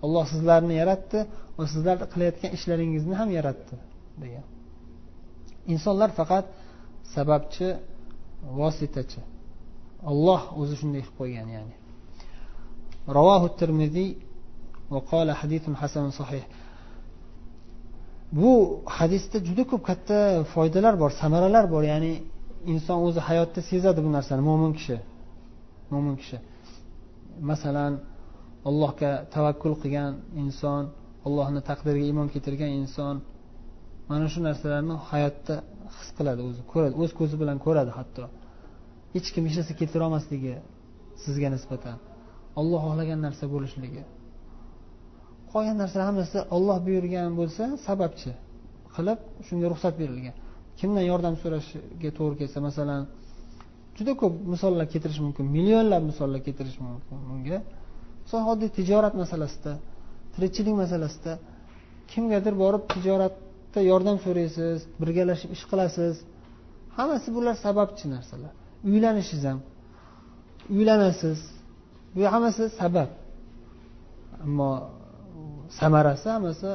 olloh 0.05 0.25
sizlarni 0.33 0.75
yaratdi 0.83 1.19
va 1.59 1.65
sizlar 1.73 1.97
qilayotgan 2.13 2.51
ishlaringizni 2.57 3.15
ham 3.21 3.29
yaratdi 3.39 3.75
degan 4.23 4.45
insonlar 5.75 6.11
faqat 6.19 6.47
sababchi 7.15 7.69
vositachi 8.61 9.21
olloh 10.11 10.41
o'zi 10.61 10.75
shunday 10.81 11.03
qilib 11.05 11.19
qo'ygan 11.21 11.49
ya'ni 11.57 11.77
رواه 13.19 13.47
الترمذي 13.47 14.17
وقال 14.91 15.33
حديث 15.33 15.71
حسن 15.71 16.11
صحيح 16.11 16.45
Bu 18.40 18.52
hadisda 18.98 19.38
juda 19.48 19.64
ko'p 19.72 19.84
katta 19.90 20.18
foydalar 20.54 20.94
bor 21.02 21.12
samaralar 21.22 21.66
bor. 21.74 21.84
Ya'ni 21.94 22.14
inson 22.74 22.98
o'zi 23.08 23.20
hayotda 23.28 23.62
sezadi 23.70 24.00
bu 24.06 24.10
narsani 24.18 24.42
mo'min 24.50 24.72
kishi. 24.78 24.98
Mo'min 25.94 26.16
kishi. 26.22 26.38
Masalan 27.52 27.94
allohga 28.70 29.12
tavakkul 29.36 29.74
qilgan 29.84 30.12
inson 30.44 30.84
allohni 31.28 31.62
taqdiriga 31.70 32.06
iymon 32.10 32.28
keltirgan 32.34 32.72
inson 32.82 33.16
mana 34.10 34.26
shu 34.34 34.40
narsalarni 34.48 34.96
hayotda 35.10 35.56
his 35.98 36.10
qiladi 36.18 36.42
o'zi 36.50 36.62
ko'radi 36.72 36.94
o'z 37.02 37.12
ko'zi 37.20 37.36
bilan 37.42 37.58
ko'radi 37.66 37.92
hatto. 38.00 38.24
Hech 39.16 39.28
kim 39.34 39.44
hech 39.48 39.58
narsa 39.60 39.74
keltira 39.82 40.04
olmasligi 40.08 40.54
sizga 41.24 41.50
nisbatan. 41.56 41.98
Olloh 42.60 42.82
xohlagan 42.88 43.20
narsa 43.26 43.46
bo'lishligi. 43.54 44.04
Qolgan 45.54 45.76
narsalar 45.82 46.06
hammasi 46.12 46.38
olloh 46.56 46.78
buyurgan 46.88 47.30
bo'lsa 47.40 47.64
sababchi 47.88 48.32
qilib 48.96 49.20
shunga 49.48 49.68
ruxsat 49.74 49.94
berilgan. 50.02 50.36
Kimdan 50.80 51.06
yordam 51.12 51.36
so'rashga 51.42 52.10
to'g'ri 52.18 52.36
kelsa 52.42 52.60
masalan 52.68 53.02
juda 53.98 54.14
ko'p 54.22 54.34
misollar 54.54 54.86
keltirish 54.94 55.22
mumkin 55.26 55.46
millionlab 55.56 56.04
misollar 56.10 56.40
keltirish 56.48 56.78
mumkin 56.86 57.18
bunga. 57.30 57.60
Misol 58.24 58.42
oddiy 58.54 58.70
tijorat 58.78 59.14
masalasida 59.24 59.74
tirikchilik 60.34 60.76
masalasida 60.84 61.34
kimgadir 62.12 62.54
borib 62.64 62.84
tijoratda 62.94 63.80
yordam 63.92 64.18
so'raysiz 64.26 64.78
birgalashib 65.02 65.50
ish 65.56 65.64
qilasiz. 65.72 66.16
Hammasi 66.98 67.30
bular 67.36 67.56
sababchi 67.66 68.06
narsalar. 68.16 68.52
Uylanishingiz 68.92 69.46
ham 69.50 69.60
uylanasiz. 70.76 71.40
Bu 72.16 72.22
hammasi 72.34 72.64
sabab. 72.80 73.10
Ammo 74.44 74.70
samarasi 75.80 76.28
hammasi 76.36 76.70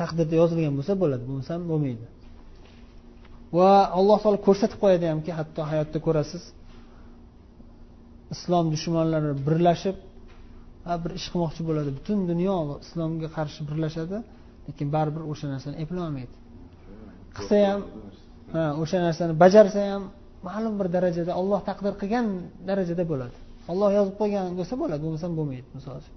taqdirda 0.00 0.34
yozilgan 0.40 0.74
bo'lsa 0.78 0.92
bo'ladi 1.02 1.24
bo'lmasa 1.28 1.52
bo'lmaydi. 1.70 2.06
Va 3.56 3.70
alloh 3.98 4.18
taolo 4.22 4.38
ko'rsatib 4.46 4.78
qo'yadi 4.84 5.06
hamki 5.12 5.32
hatto 5.38 5.60
hayotda 5.70 5.98
ko'rasiz 6.06 6.42
islom 8.34 8.66
dushmanlari 8.74 9.30
birlashib 9.46 9.96
bir 11.02 11.10
ish 11.18 11.26
qilmoqchi 11.32 11.62
bo'ladi. 11.68 11.90
Butun 11.98 12.18
dunyo 12.30 12.56
islomga 12.84 13.28
qarshi 13.36 13.60
birlashadi 13.70 14.16
lekin 14.66 14.86
baribir 14.96 15.22
o'sha 15.32 15.46
narsani 15.54 15.76
eplolmaydi. 15.84 16.34
Qilsa 17.36 17.56
ham 17.68 17.80
ha 18.54 18.64
o'sha 18.82 18.98
narsani 19.06 19.32
bajarsa 19.42 19.80
ham 19.92 20.02
ma'lum 20.48 20.74
bir 20.80 20.88
darajada 20.96 21.32
olloh 21.40 21.60
taqdir 21.68 21.92
qilgan 22.00 22.26
darajada 22.68 23.04
bo'ladi. 23.12 23.36
Olloh 23.72 23.90
yozib 23.98 24.14
qo'ygan 24.20 24.44
bo'lsa 24.58 24.74
bo'ladi 24.82 25.00
bo'lmasa 25.04 25.26
bo'lmaydi 25.38 25.68
misol 25.76 25.94
uchun. 26.00 26.14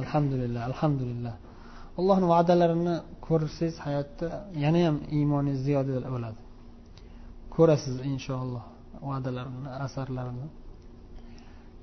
Alhamdulillah 0.00 0.62
alhamdulillah. 0.70 1.34
Allohni 2.00 2.26
va'dalarini 2.34 2.96
ko'rsangiz 3.26 3.74
hayotda 3.86 4.28
yana 4.64 4.80
ham 4.86 4.96
iymoningiz 5.16 5.60
ziyoda 5.66 6.08
bo'ladi. 6.14 6.40
Ko'rasiz 7.54 7.96
inshaalloh 8.12 8.64
va'dalarini 9.08 9.70
asarlarini. 9.86 10.46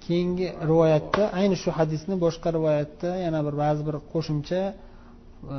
Keyingi 0.05 0.47
rivoyatda 0.71 1.23
ayni 1.39 1.55
shu 1.63 1.69
hadisni 1.77 2.15
boshqa 2.25 2.49
rivoyatda 2.57 3.09
yana 3.25 3.39
bir 3.47 3.55
ba'zi 3.63 3.81
bir 3.87 3.95
qo'shimcha 4.13 4.61
e, 5.55 5.57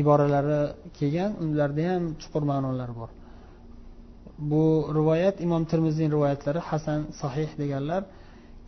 iboralari 0.00 0.60
kelgan. 0.98 1.30
Ularda 1.44 1.82
ham 1.90 2.02
chuqur 2.20 2.42
ma'nolar 2.50 2.90
bor. 3.00 3.10
Bu 4.50 4.64
rivoyat 4.98 5.36
imom 5.46 5.62
termiziyni 5.70 6.10
rivoyatlari 6.16 6.60
hasan 6.70 7.00
sahih 7.20 7.50
deganlar. 7.62 8.02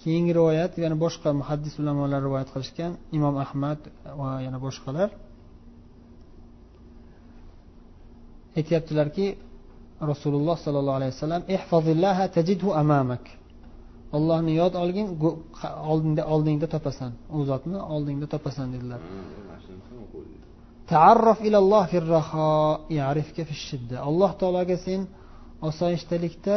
Keyingi 0.03 0.33
rivoyat 0.39 0.73
yana 0.85 0.97
boshqa 1.05 1.29
muhaddis 1.41 1.75
ulamolar 1.81 2.21
rivoyat 2.27 2.49
qilishgan 2.55 2.93
imom 3.17 3.35
ahmad 3.45 3.81
va 4.21 4.31
yana 4.47 4.59
boshqalar. 4.67 5.09
Aytyaptilarki 8.59 9.27
rasululloh 10.11 10.57
sollallohu 10.65 10.97
alayhi 11.01 11.13
vasallam 11.17 11.43
tajidhu 12.37 12.69
amamak. 12.83 13.25
Ollohni 14.17 14.53
yod 14.63 14.75
olgin 14.83 15.07
oldingda 15.93 16.23
oldingda 16.35 16.67
topasan. 16.75 17.13
U 17.37 17.39
zotni 17.51 17.79
oldingda 17.95 18.27
topasan 18.35 18.67
dedilar. 18.75 19.01
Taarraf 20.93 21.39
ilalloh 21.49 21.85
alloh 24.09 24.33
taologa 24.41 24.77
sen 24.87 25.01
osoyishtalikda 25.69 26.57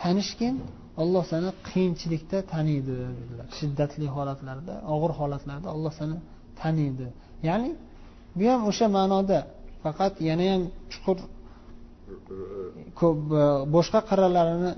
tanishgin 0.00 0.54
olloh 1.02 1.24
seni 1.32 1.50
qiyinchilikda 1.68 2.38
taniydi 2.52 2.92
dedilar. 3.20 3.46
Shiddatli 3.58 4.06
holatlarda 4.16 4.74
og'ir 4.94 5.12
holatlarda 5.20 5.68
olloh 5.74 5.92
seni 6.00 6.16
taniydi. 6.60 7.06
Ya'ni 7.48 7.70
bu 8.38 8.44
ham 8.52 8.60
o'sha 8.70 8.86
ma'noda. 8.98 9.38
Faqat 9.84 10.14
yana 10.28 10.44
ham 10.52 10.62
chuqur 10.92 11.18
ko'p 13.00 13.18
e, 13.42 13.44
boshqa 13.76 14.00
qirralarini 14.10 14.70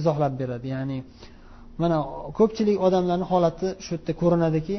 izohlab 0.00 0.34
beradi. 0.40 0.66
Ya'ni 0.74 0.98
mana 1.82 1.98
ko'pchilik 2.38 2.76
odamlarni 2.86 3.26
holati 3.32 3.68
shu 3.84 3.90
yerda 3.96 4.12
ko'rinadiki 4.22 4.76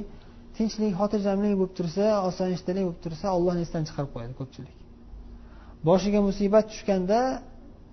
tinchlik 0.58 0.91
xotirjamlik 0.99 1.53
bo'lib 1.60 1.73
tursa 1.79 2.06
osoyishtalik 2.29 2.84
bo'lib 2.88 3.01
tursa 3.06 3.25
ollohni 3.38 3.62
esdan 3.65 3.84
chiqarib 3.88 4.12
qo'yadi 4.15 4.34
ko'pchilik. 4.41 4.77
Boshiga 5.88 6.19
musibat 6.29 6.65
tushganda 6.71 7.19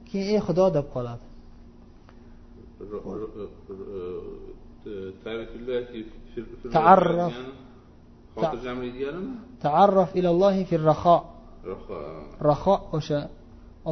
keyin 0.09 0.27
ey 0.35 0.41
xudo! 0.47 0.67
deb 0.79 0.87
qoladi. 0.95 1.25
taarraf 6.77 7.35
xotirjam 8.41 8.79
ilgarimi 8.89 9.33
taarraf 9.67 10.11
ilallohi 10.21 10.63
fil 10.71 10.85
raho 10.93 11.17
raho 12.51 12.75
o'sha 12.97 13.21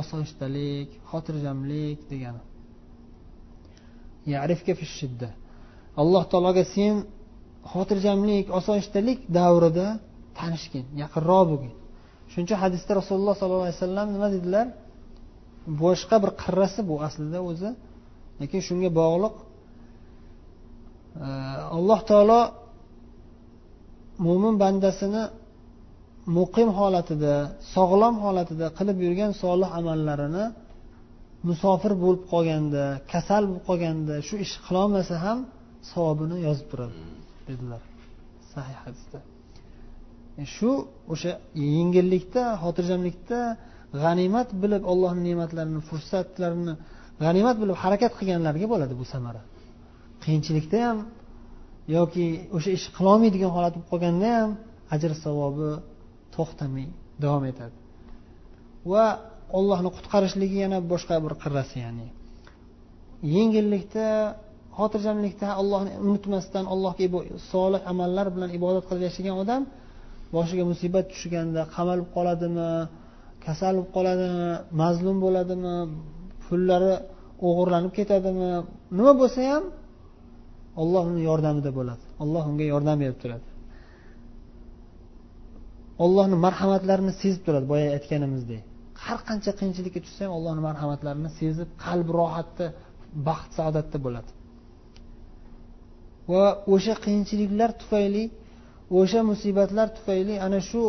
osoyishtalik 0.01 0.89
xotirjamlik 1.11 1.99
degani. 2.11 2.43
Yarifka 4.35 4.73
fi 4.79 4.85
shidda. 4.99 5.29
Alloh 6.01 6.23
taologa 6.33 6.65
sen 6.75 6.95
xotirjamlik 7.73 8.47
osoyishtalik 8.59 9.19
davrida 9.39 9.87
tanishgin 10.39 10.87
yaqinroq 11.03 11.45
bo'lgin. 11.51 11.73
Shuning 12.31 12.47
uchun 12.49 12.59
hadisda 12.65 12.93
rasululloh 13.01 13.35
sollallohu 13.41 13.67
alayhi 13.67 13.79
vasallam 13.81 14.07
nima 14.15 14.29
dedilar? 14.37 14.67
Boshqa 15.83 16.17
bir 16.23 16.31
qirrasi 16.43 16.81
bu 16.89 16.95
aslida 17.07 17.39
o'zi 17.51 17.71
lekin 18.41 18.61
shunga 18.69 18.91
bog'liq 19.01 19.35
e, 21.25 21.29
alloh 21.77 22.01
taolo 22.11 22.41
mo'min 24.27 24.55
bandasini 24.63 25.25
muqim 26.39 26.69
holatida 26.79 27.35
sog'lom 27.75 28.15
holatida 28.25 28.67
qilib 28.79 28.97
yurgan 29.05 29.33
solih 29.43 29.71
amallarini 29.79 30.45
musofir 31.49 31.93
bo'lib 32.05 32.23
qolganda 32.33 32.85
kasal 33.13 33.43
bo'lib 33.49 33.65
qolganda 33.69 34.15
shu 34.29 34.35
ish 34.45 34.55
qilolmasa 34.67 35.15
ham 35.25 35.39
savobini 35.91 36.37
yozib 36.47 36.67
turadi 36.73 36.99
dedilar 37.49 37.83
sahih 38.53 38.77
hadisda. 38.85 39.19
E, 40.41 40.45
shu 40.57 40.71
o'sha 41.13 41.33
yengillikda 41.77 42.43
xotirjamlikda 42.63 43.41
g'animat 44.03 44.49
bilib 44.63 44.83
ollohni 44.93 45.23
ne'matlarini 45.29 45.81
fursatlarini 45.89 46.75
g'animat 47.23 47.57
bilib 47.63 47.77
harakat 47.85 48.13
qilganlarga 48.19 48.67
bo'ladi 48.73 48.95
bu 49.01 49.05
samara. 49.13 49.43
Qiyinchilikda 50.23 50.79
ham 50.87 50.99
yoki 51.97 52.27
o'sha 52.57 52.71
ish 52.79 52.87
qilolmaydigan 52.97 53.51
holat 53.57 53.73
bo'lib 53.75 53.89
qolganda 53.93 54.29
ham 54.39 54.51
ajr 54.95 55.11
savobi 55.25 55.71
to'xtamay 56.35 56.87
davom 57.23 57.45
etadi. 57.53 57.77
Va 58.93 59.05
ollohni 59.59 59.91
qutqarishligi 59.97 60.57
yana 60.65 60.79
boshqa 60.93 61.17
bir 61.25 61.33
qirrasi 61.43 61.77
ya'ni 61.85 62.07
yengillikda 63.35 64.07
xotirjamlikda 64.79 65.49
allohni 65.61 65.93
unutmasdan 66.05 66.65
allohga 66.73 67.07
solih 67.53 67.81
amallar 67.93 68.27
bilan 68.35 68.51
ibodat 68.59 68.85
qilib 68.89 69.03
yashagan 69.09 69.35
odam 69.43 69.63
boshiga 70.37 70.65
musibat 70.73 71.05
tushganda 71.13 71.63
qamalib 71.77 72.09
qoladimi 72.17 72.71
kasal 73.45 73.75
bo'lib 73.77 73.91
qoladimi 73.97 74.49
mazlum 74.83 75.17
bo'ladimi 75.25 75.75
pullari 76.49 76.95
o'g'irlanib 77.49 77.93
ketadimi? 77.99 78.49
Nima 78.99 79.13
bo'lsa 79.21 79.41
ham 79.53 79.65
olloh 80.83 81.05
uni 81.11 81.23
yordamida 81.31 81.71
bo'ladi. 81.79 82.03
Olloh 82.23 82.45
unga 82.51 82.65
yordam 82.73 82.97
berib 83.03 83.19
turadi. 83.23 83.47
Ollohni 86.05 86.37
marhamatlarini 86.47 87.13
sezib 87.23 87.43
turadi 87.47 87.67
boya 87.73 87.89
aytganimizdek. 87.97 88.63
Har 89.05 89.19
qancha 89.29 89.53
qiyinchilikka 89.59 90.01
tushsa 90.07 90.21
ham 90.27 90.33
allohni 90.39 90.63
marhamatlarini 90.69 91.31
sezib 91.41 91.69
qalbi 91.85 92.11
rohatda 92.21 92.67
baxt 93.29 93.51
saodatda 93.59 93.99
bo'ladi. 94.07 94.31
Va 96.33 96.45
o'sha 96.75 96.95
qiyinchiliklar 97.05 97.71
tufayli 97.81 98.25
o'sha 99.01 99.21
musibatlar 99.31 99.89
tufayli 99.97 100.35
ana 100.47 100.61
shu 100.71 100.83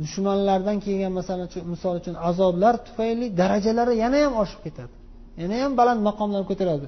dushmanlardan 0.00 0.76
kelgan 0.84 1.12
masalan 1.18 1.46
misol 1.74 1.94
uchun 2.00 2.14
azoblar 2.30 2.74
tufayli 2.86 3.26
darajalari 3.40 3.94
yana 4.02 4.18
ham 4.24 4.34
oshib 4.42 4.60
ketadi. 4.66 4.94
Yana 5.40 5.56
ham 5.62 5.72
baland 5.80 6.00
maqomlarga 6.08 6.46
ko'taradi. 6.50 6.86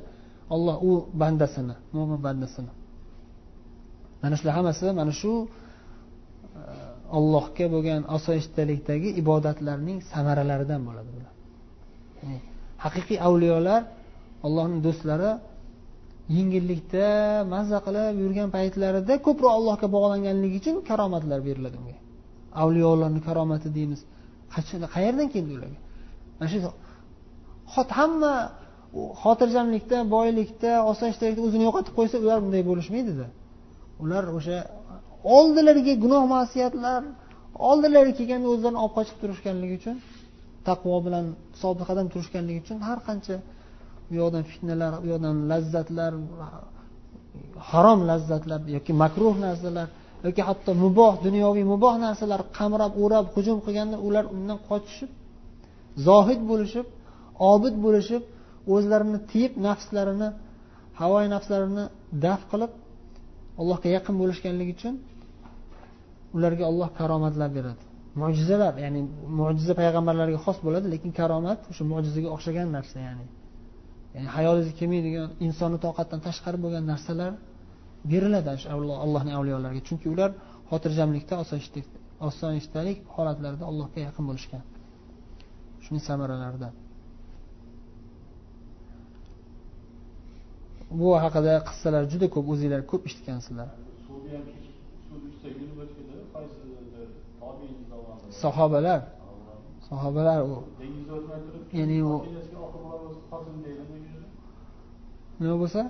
Olloh 0.54 0.76
u 0.88 0.90
bandasini 1.22 1.74
mo'min 1.96 2.20
bandasini. 2.26 2.72
Mana 4.22 4.34
shular 4.38 4.54
hammasi 4.58 4.82
mana 5.00 5.12
shu 5.20 5.32
e, 5.42 5.48
ollohga 7.18 7.66
bo'lgan 7.74 8.00
osoyishtalikdagi 8.16 9.08
ibodatlarning 9.22 9.98
samaralaridan 10.12 10.80
bo'ladi 10.88 11.10
bular. 11.16 11.32
Haqiqiy 12.84 13.18
avliyolar 13.28 13.80
allohning 14.46 14.80
do'stlari 14.86 15.30
yengillikda 16.36 17.06
mazza 17.54 17.78
qilib 17.86 18.14
yurgan 18.22 18.48
paytlarida 18.56 19.14
ko'proq 19.26 19.52
allohga 19.58 19.86
bog'langanligi 19.96 20.56
uchun 20.62 20.76
karomatlar 20.88 21.38
beriladi 21.48 21.76
unga. 21.82 21.96
Avliyolarni 22.62 23.20
karomati 23.28 23.68
deymiz. 23.76 24.00
Qayerdan 24.94 25.28
keldi 25.34 25.50
ularga? 25.56 25.78
Mana 26.38 26.48
shu 26.52 26.58
hamma 27.98 28.32
xotirjamlikda 29.22 29.98
boylikda 30.16 30.70
osoyishtalikda 30.90 31.42
o'zini 31.46 31.64
yo'qotib 31.68 31.94
qo'ysa 31.98 32.16
ular 32.24 32.38
bunday 32.44 32.62
bo'lishmaydida. 32.70 33.26
Ular 34.02 34.24
o'sha 34.38 34.58
oldilariga 35.36 35.94
gunoh 36.04 36.24
masiyatlar 36.36 37.02
oldilariga 37.70 38.14
kelganda 38.20 38.48
o'zlarini 38.54 38.80
olib 38.84 38.94
qochib 38.98 39.16
turishganligi 39.22 39.74
uchun 39.80 39.96
taqvo 40.68 40.96
bilan 41.06 41.24
sobit 41.62 41.84
qadam 41.90 42.06
turishganligi 42.12 42.60
uchun 42.64 42.78
har 42.88 42.98
qancha 43.08 43.36
u 44.10 44.12
yoqdan 44.20 44.42
fitnalar 44.50 44.92
u 45.04 45.06
yoqdan 45.12 45.36
lazzatlar 45.50 46.12
harom 47.70 48.00
lazzatlar 48.10 48.60
yoki 48.76 48.92
makruh 49.02 49.34
narsalar 49.46 49.88
yoki 50.24 50.42
hatto 50.48 50.70
muboh 50.84 51.12
dunyoviy 51.26 51.64
muboh 51.72 51.94
narsalar 52.04 52.40
qamrab 52.58 52.92
o'rab 53.04 53.26
hujum 53.34 53.58
qilganda 53.64 53.96
ular 54.06 54.24
undan 54.36 54.58
qochishib 54.68 55.10
zohid 56.06 56.40
bo'lishib 56.50 56.86
obid 57.52 57.74
bo'lishib 57.84 58.22
o'zlarini 58.74 59.18
tiyib 59.30 59.52
nafslarini 59.66 60.28
havoyi 61.00 61.28
nafslarini 61.34 61.84
daf 62.24 62.40
qilib 62.50 62.72
allohga 63.60 63.88
yaqin 63.96 64.14
bo'lishganligi 64.22 64.72
uchun 64.78 64.94
ularga 66.36 66.64
olloh 66.70 66.88
karomatlar 66.98 67.50
beradi. 67.58 67.82
Mo'jizalar 68.22 68.74
ya'ni 68.84 69.00
mo'jiza 69.40 69.74
payg'ambarlarga 69.80 70.38
xos 70.44 70.58
bo'ladi 70.66 70.86
lekin 70.94 71.10
karomat 71.20 71.60
o'sha 71.70 71.82
mo'jizaga 71.92 72.28
o'xshagan 72.36 72.68
narsa 72.76 72.96
ya'ni 73.06 73.26
ya'ni 74.14 74.28
hayolingizga 74.36 74.74
kelmaydigan 74.80 75.28
insonni 75.46 75.78
toqatdan 75.86 76.20
tashqari 76.26 76.58
bo'lgan 76.64 76.84
narsalar 76.92 77.32
beriladi 78.10 78.48
allohning 79.04 79.34
avliyolariga. 79.38 79.82
Chunki 79.88 80.06
ular 80.14 80.30
xotirjamlikda 80.70 81.34
osoyishtalik 82.28 82.98
holatlarida 83.14 83.64
allohga 83.70 84.00
yaqin 84.08 84.24
bo'lishgan. 84.30 84.62
Shuning 85.84 86.02
samaralaridan 86.08 86.72
bu 91.00 91.08
haqida 91.24 91.54
qissalar 91.68 92.02
juda 92.12 92.26
ko'p 92.34 92.46
o'zinglar 92.52 92.80
ko'p 92.90 93.02
eshitgansizlar. 93.08 93.68
Sahobalar. 98.42 99.00
Sahobalar 99.88 100.40
u. 100.52 100.56
Ya'ni 101.78 101.98
u 102.12 102.14
nima 105.40 105.56
bo'lsa 105.62 105.80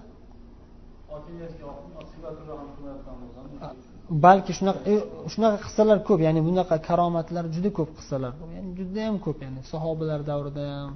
balki 4.24 4.52
shunaqa 4.58 4.80
e, 4.92 4.94
shunaqa 5.32 5.58
qissalar 5.64 5.98
ko'p 6.08 6.20
ya'ni 6.26 6.40
bunaqa 6.48 6.76
karomatlar 6.88 7.44
juda 7.54 7.70
ko'p 7.78 7.90
qissalar. 7.98 8.32
Yani 8.56 8.70
judayam 8.78 9.16
ko'p 9.26 9.38
ya'ni 9.44 9.60
sahobalar 9.72 10.20
davrida 10.30 10.64
ham. 10.74 10.92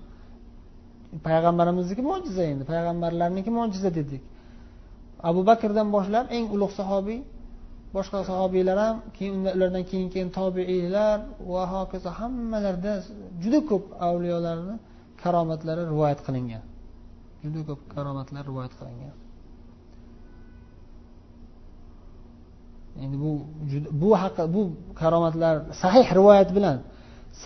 Payg'ambarimizniki 1.27 2.03
mo'jiza 2.11 2.43
endi 2.53 2.65
payg'ambarlarniki 2.73 3.51
mo'jiza 3.59 3.91
dedik. 3.99 4.23
Abu 5.29 5.41
bakrdan 5.51 5.89
boshlab 5.97 6.27
eng 6.37 6.47
ulug' 6.57 6.75
sahobiy 6.81 7.21
boshqa 7.97 8.19
sahobiylar 8.31 8.77
ham 8.85 8.97
keyin 9.17 9.35
ulardan 9.57 9.85
keyin 9.91 10.09
keyin 10.15 10.31
tobiiylar 10.39 11.19
va 11.53 11.63
hokazo 11.75 12.11
hammalarda 12.21 12.93
juda 13.43 13.61
ko'p 13.71 13.85
avliyolarni 14.09 14.75
karomatlari 15.23 15.83
rivoyat 15.93 16.21
qilingan. 16.27 16.63
Juda 17.45 17.61
ko'p 17.69 17.81
karomatlar 17.95 18.43
rivoyat 18.51 18.75
qilingan. 18.81 19.15
Endi 23.05 23.17
bu 23.25 23.31
bu 24.03 24.11
haqi 24.23 24.43
bu 24.55 24.63
karomatlar 25.01 25.55
sahih 25.83 26.07
rivoyat 26.19 26.51
bilan 26.57 26.79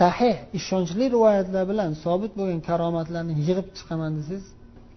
sahih 0.00 0.36
ishonchli 0.58 1.04
rivoyatlar 1.16 1.64
bilan 1.72 1.90
sobit 2.04 2.32
bo'lgan 2.38 2.60
karomatlarni 2.70 3.32
yig'ib 3.48 3.68
chiqaman 3.78 4.10
desangiz 4.18 4.46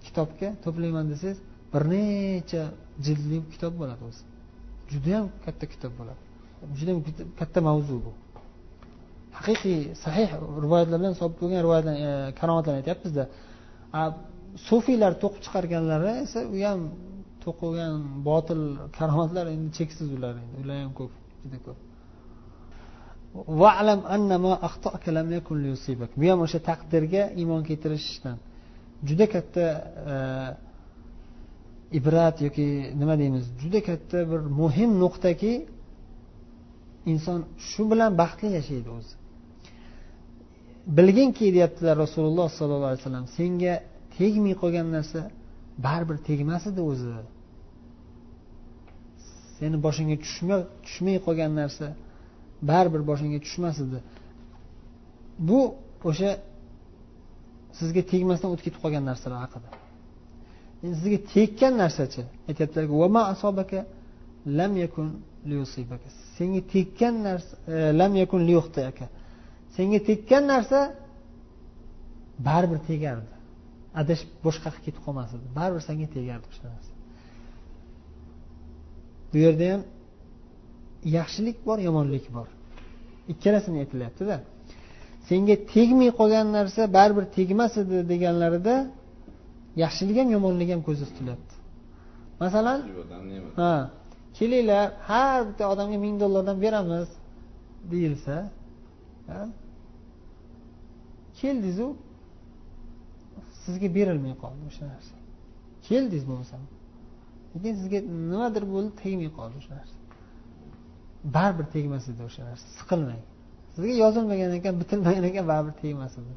kitobga 0.05 0.49
to'playman 0.63 1.05
desangiz 1.11 1.39
bir 1.73 1.83
necha 1.93 2.63
jildli 3.05 3.37
kitob 3.53 3.73
bo'ladi 3.81 4.03
o'zi. 4.09 4.23
Judayam 4.93 5.25
katta 5.45 5.65
kitob 5.73 5.93
bo'ladi. 5.99 6.21
Judayam 6.79 6.99
katta 7.39 7.59
mavzu 7.69 7.95
bu. 8.05 8.11
Haqiqiy 9.37 9.79
sahih 10.03 10.29
rivoyatlar 10.65 10.97
bilan 11.01 11.15
sobit 11.21 11.37
bo'lgan 11.41 11.59
rivoyatlar 11.65 11.95
e, 12.07 12.09
karomatlarni 12.39 12.79
aytyapmizda. 12.81 13.23
Sufiylar 14.67 15.11
to'qib 15.21 15.41
chiqarganlari 15.45 16.11
esa 16.25 16.39
u 16.53 16.55
ham 16.67 16.81
to'qilgan 17.45 17.93
botil 18.29 18.61
karomatlar 18.97 19.45
endi 19.53 19.69
cheksiz 19.77 20.07
ular 20.17 20.33
endi. 20.41 20.55
Ular 20.63 20.77
ham 20.83 20.93
ko'p 20.99 21.11
juda 21.43 21.59
ko'p. 21.65 21.79
Bu 26.19 26.25
ham 26.31 26.39
o'sha 26.45 26.59
taqdirga 26.69 27.23
iymon 27.41 27.61
keltirishdan. 27.69 28.37
Juda 29.07 29.25
katta 29.35 29.65
e, 30.13 30.15
ibrat 31.99 32.35
yoki 32.45 32.67
nima 33.01 33.15
deymiz? 33.21 33.45
Juda 33.61 33.79
katta 33.89 34.17
bir 34.31 34.41
muhim 34.61 34.91
nuqtaki 35.03 35.53
inson 37.11 37.39
shu 37.69 37.83
bilan 37.91 38.11
baxtli 38.21 38.49
yashaydi 38.59 38.89
o'zi. 38.97 39.13
Bilginki 40.97 41.45
deyaptilar 41.55 41.95
rasululloh 42.05 42.47
sollallohu 42.57 42.89
alayhi 42.91 43.01
vasallam 43.03 43.27
senga 43.37 43.73
tegmay 44.17 44.53
qolgan 44.61 44.87
narsa 44.95 45.21
baribir 45.85 46.17
tegmas 46.29 46.63
edi 46.71 46.81
o'zi. 46.91 47.09
Seni 49.63 49.77
boshingga 49.85 50.17
tushmay 50.85 51.17
qolgan 51.25 51.51
narsa 51.61 51.85
baribir 52.69 53.01
boshingga 53.09 53.39
tushmas 53.45 53.75
edi. 53.85 53.99
Bu 55.47 55.59
o'sha 56.09 56.31
sizga 57.79 58.01
tegmasdan 58.11 58.49
o'tib 58.53 58.65
ketib 58.67 58.81
qolgan 58.83 59.03
narsalar 59.09 59.39
haqida. 59.45 59.69
Endi 60.83 60.95
sizga 61.01 61.19
tekkan 61.33 61.73
narsachi 61.81 62.21
aytyaptilarki 62.49 62.93
lam 64.59 64.71
yakun 64.83 65.07
senga 66.37 66.61
tekkan 66.73 67.15
narsa 67.27 67.53
e, 67.73 67.75
lam 67.99 68.11
yakun 68.21 68.41
senga 69.75 69.99
tekkan 70.09 70.43
narsa 70.53 70.79
baribir 72.47 72.79
tegardi. 72.89 73.33
Adashib 74.01 74.29
boshqa 74.45 74.69
qilib 74.73 74.85
ketib 74.87 75.01
qolmas 75.05 75.29
edi. 75.35 75.45
Baribir 75.59 75.81
senga 75.89 76.07
tegardi 76.17 76.45
o'sha 76.51 76.63
narsa. 76.73 76.92
Bu 79.33 79.37
yerda 79.45 79.65
ham 79.73 79.81
yaxshilik 81.17 81.57
bor 81.67 81.77
yomonlik 81.87 82.25
bor. 82.33 82.47
Ikkalasini 83.33 83.77
aytilyaptida. 83.83 84.35
Senga 85.29 85.55
tegmay 85.73 86.09
qolgan 86.19 86.47
narsa 86.57 86.81
baribir 86.97 87.25
tegmas 87.37 87.73
edi 87.81 87.97
deganlarida 88.11 88.75
yaxshilik 89.83 90.17
ham 90.21 90.29
yomonlik 90.35 90.69
ham 90.73 90.81
ko'zda 90.87 91.05
tutilyapti 91.09 91.53
masalan 92.43 92.79
ha 93.59 93.73
kelinglar 94.37 94.85
har 95.09 95.39
bitta 95.47 95.63
odamga 95.73 95.97
ming 96.05 96.15
dollardan 96.23 96.57
beramiz 96.65 97.09
deyilsa 97.91 98.35
keldingizu 101.39 101.87
sizga 103.63 103.87
berilmay 103.97 104.33
qoldi 104.43 104.63
o'sha 104.69 104.83
narsa. 104.93 105.15
Keldingiz 105.87 106.23
bo'lmasam 106.29 106.61
lekin 107.53 107.73
sizga 107.81 107.99
nimadir 108.29 108.63
bo'ldi 108.73 108.91
tegmay 109.01 109.29
qoldi 109.37 109.55
o'sha 109.61 109.71
narsa. 109.79 109.95
Baribir 111.35 111.65
tegmas 111.75 112.05
edi 112.11 112.21
o'sha 112.29 112.41
narsa. 112.49 112.65
Siqilmang. 112.79 113.21
Sizga 113.73 113.93
yozilmagan 114.03 114.51
ekan 114.59 114.73
bitilmagan 114.81 115.23
ekan 115.29 115.45
baribir 115.51 115.75
tegmas 115.83 116.13
edi. 116.21 116.33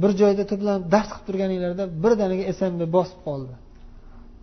Bir 0.00 0.10
joyda 0.20 0.44
to'planib 0.50 0.84
dars 0.94 1.08
qilib 1.12 1.24
turganinglarda 1.28 1.84
birdaniga 2.04 2.44
smb 2.58 2.80
bosib 2.96 3.20
qoldi. 3.28 3.54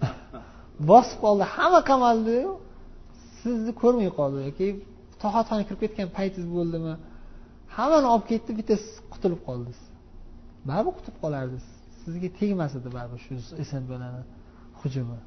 Bosib 0.92 1.18
qoldi. 1.26 1.44
Hamma 1.56 1.82
qamaldiyu 1.92 2.50
sizni 3.42 3.72
ko'rmay 3.82 4.10
qoldi. 4.20 4.40
Yoki 4.50 4.68
tohatxonaga 5.22 5.66
kirib 5.70 5.82
ketgan 5.84 6.10
paytingiz 6.18 6.50
bo'ldimi? 6.58 6.94
Hammani 7.78 8.08
olib 8.14 8.26
ketdi 8.32 8.52
bitta 8.60 8.76
siz 8.84 8.94
qutulib 9.14 9.42
qoldingiz 9.48 9.82
baribir 10.68 10.94
qutulib 10.98 11.20
qolardingiz. 11.24 11.68
Sizga 12.10 12.30
tegmas 12.40 12.72
edi 12.80 12.90
baribir 12.98 13.20
shu 13.26 13.34
snbni 13.72 14.10
hujumi. 14.82 15.20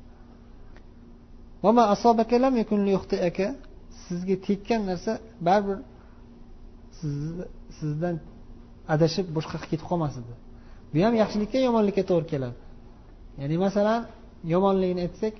Sizga 4.06 4.36
tekkan 4.46 4.80
narsa 4.90 5.12
baribir 5.46 5.78
sizdan 7.78 8.16
adashib 8.94 9.26
boshqa 9.36 9.54
yoqqa 9.56 9.68
ketib 9.72 9.86
qolmas 9.90 10.14
edi. 10.20 10.32
Bu 10.92 10.98
ham 11.06 11.14
yaxshilikka 11.22 11.58
yomonlikka 11.68 12.02
to'g'ri 12.10 12.26
keladi. 12.32 12.58
Ya'ni 13.40 13.56
masalan 13.66 14.00
yomonligini 14.54 15.00
aytsak 15.06 15.34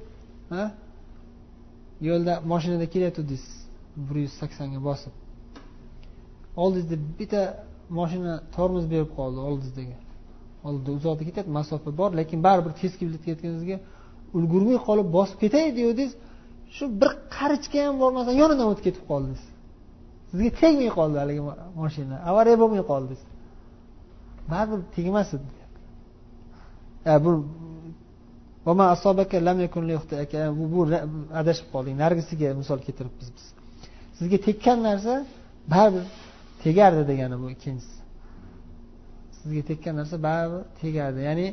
yo'lda 2.09 2.33
mashinada 2.53 2.87
kelayotgandingiz 2.95 3.45
bir 4.07 4.17
yuz 4.25 4.35
saksonga 4.41 4.81
bosib. 4.89 5.15
Oldingizda 6.63 6.97
bitta 7.19 7.43
moshina 7.99 8.35
tormoz 8.57 8.85
berib 8.93 9.11
qoldi 9.19 9.39
oldingizdagi. 9.49 9.97
Oldida 10.67 10.91
uzoqda 10.99 11.23
ketyapti 11.29 11.53
masofa 11.59 11.91
bor 12.01 12.11
lekin 12.21 12.39
baribir 12.47 12.73
tezki 12.83 13.05
ketayotganingizga 13.13 13.77
ulgurmay 14.37 14.79
qolib 14.89 15.09
bosib 15.17 15.39
ketay 15.43 15.65
degandingiz 15.79 16.13
shu 16.77 16.85
bir 17.01 17.11
qarichga 17.37 17.81
ham 17.87 17.97
bormasdan 18.03 18.35
yonidan 18.43 18.67
o'tib 18.73 18.85
ketib 18.89 19.05
qoldingiz. 19.11 19.45
Sizga 20.31 20.51
tegmay 20.61 20.91
qoldi 20.99 21.17
haligi 21.23 21.43
moshina 21.81 22.17
avariya 22.31 22.57
bo'lmay 22.63 22.83
qoldingiz. 22.91 23.23
Baribir 24.53 24.81
tegmas 24.97 25.29
edi 25.37 25.49
bu 30.59 30.65
bu 30.75 30.81
adashib 31.41 31.67
qolding 31.75 31.97
narigisiga 32.03 32.49
misol 32.61 32.79
keltiribmiz 32.87 33.29
biz. 33.37 33.45
Sizga 34.19 34.39
tekkan 34.47 34.79
narsa 34.89 35.15
baribir 35.73 36.05
tegardi 36.65 37.03
degani 37.11 37.37
bu 37.43 37.47
ikkinchisi. 37.55 38.02
Sizga 39.43 39.63
tekkan 39.71 39.95
narsa 40.01 40.17
baribir 40.29 40.63
tegardi 40.81 41.21
ya'ni 41.29 41.49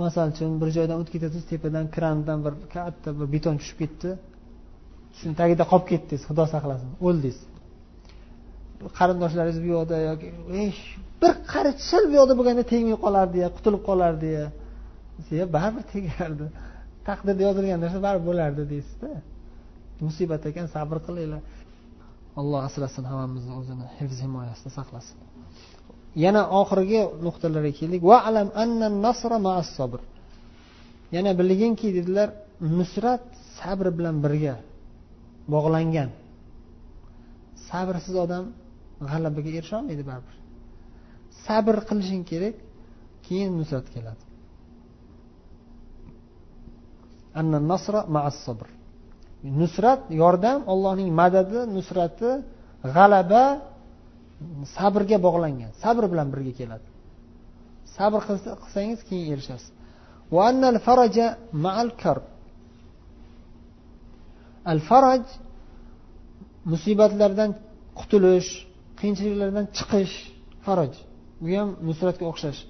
misol 0.00 0.28
uchun 0.32 0.50
bir 0.60 0.68
joydan 0.76 0.96
o'tib 1.00 1.12
ketasiz 1.16 1.42
tepadan 1.52 1.86
krandan 1.94 2.38
bir 2.46 2.54
katta 2.74 3.08
bir 3.18 3.26
beton 3.34 3.56
tushib 3.60 3.78
ketdi. 3.82 4.10
Shuni 5.18 5.34
tagida 5.40 5.64
qolib 5.70 5.86
ketdingiz 5.92 6.22
xudo 6.28 6.44
saqlasin 6.54 6.90
o'ldingiz. 7.06 7.38
Qarindoshlaringiz 8.98 9.58
bu 9.64 9.68
yoqda 9.76 9.96
yoki 10.08 10.28
bir 11.22 11.32
qarich 11.52 11.80
sal 11.90 12.04
bu 12.10 12.14
yoqda 12.20 12.34
bo'lganda 12.38 12.64
tegmay 12.72 12.96
qolardi 13.06 13.36
ya 13.44 13.48
qutulib 13.56 13.82
qolardi 13.88 14.28
ya 14.38 14.46
desa 15.16 15.44
baribir 15.56 15.84
tegardi. 15.94 16.46
Taqdirda 17.08 17.42
yozilgan 17.48 17.78
narsa 17.84 17.98
baribir 18.06 18.26
bo'lardi 18.30 18.62
deysizda. 18.72 19.10
Musibat 20.06 20.42
ekan 20.50 20.66
sabr 20.74 20.98
qilinglar. 21.06 21.42
Alloh 22.40 22.60
asrasin 22.68 23.04
hammamizni 23.10 23.52
o'zini 23.60 23.86
hifz 23.98 24.16
himoyasida 24.24 24.70
saqlasin. 24.78 25.16
Yana 26.24 26.42
oxirgi 26.60 27.00
nuqtalarga 27.26 27.72
keldik. 27.78 28.02
Alam 28.28 28.48
anna 28.62 28.86
nasra 29.06 29.36
ma'as 29.46 29.68
sabr. 29.78 30.00
Yana 31.14 31.30
bilginki 31.40 31.88
dedilar 31.96 32.28
nusrat 32.78 33.24
sabr 33.58 33.86
bilan 33.96 34.16
birga 34.24 34.54
bog'langan. 35.52 36.10
Sabrsiz 37.68 38.16
odam 38.24 38.44
g'alabaga 39.10 39.50
erisholmaydi 39.58 40.04
baribir. 40.10 40.36
Sabr 41.46 41.76
qilishing 41.88 42.22
kerak 42.30 42.56
keyin 43.26 43.52
nusrat 43.60 43.86
keladi. 43.94 44.24
Anna 47.40 47.58
nasra 47.72 48.00
ma'as 48.14 48.36
sabr. 48.46 48.68
Nusrat 49.60 50.00
yordam 50.20 50.60
allohning 50.72 51.10
madadi 51.20 51.60
nusrati 51.76 52.30
g'alaba 52.94 53.44
sabrga 54.76 55.18
bog'langan 55.26 55.70
sabr 55.82 56.04
bilan 56.12 56.28
birga 56.34 56.52
keladi. 56.60 56.86
Sabr 57.96 58.20
qilsangiz 58.28 59.00
keyin 59.08 59.26
erishasiz. 59.34 59.70
Al 64.70 64.80
faraj 64.88 65.24
musibatlardan 66.72 67.50
qutulish 67.98 68.50
qiyinchiliklardan 68.98 69.66
chiqish 69.76 70.14
faraj. 70.66 70.92
Bu 71.42 71.46
ham 71.58 71.70
nusratga 71.88 72.24
o'xshash. 72.32 72.60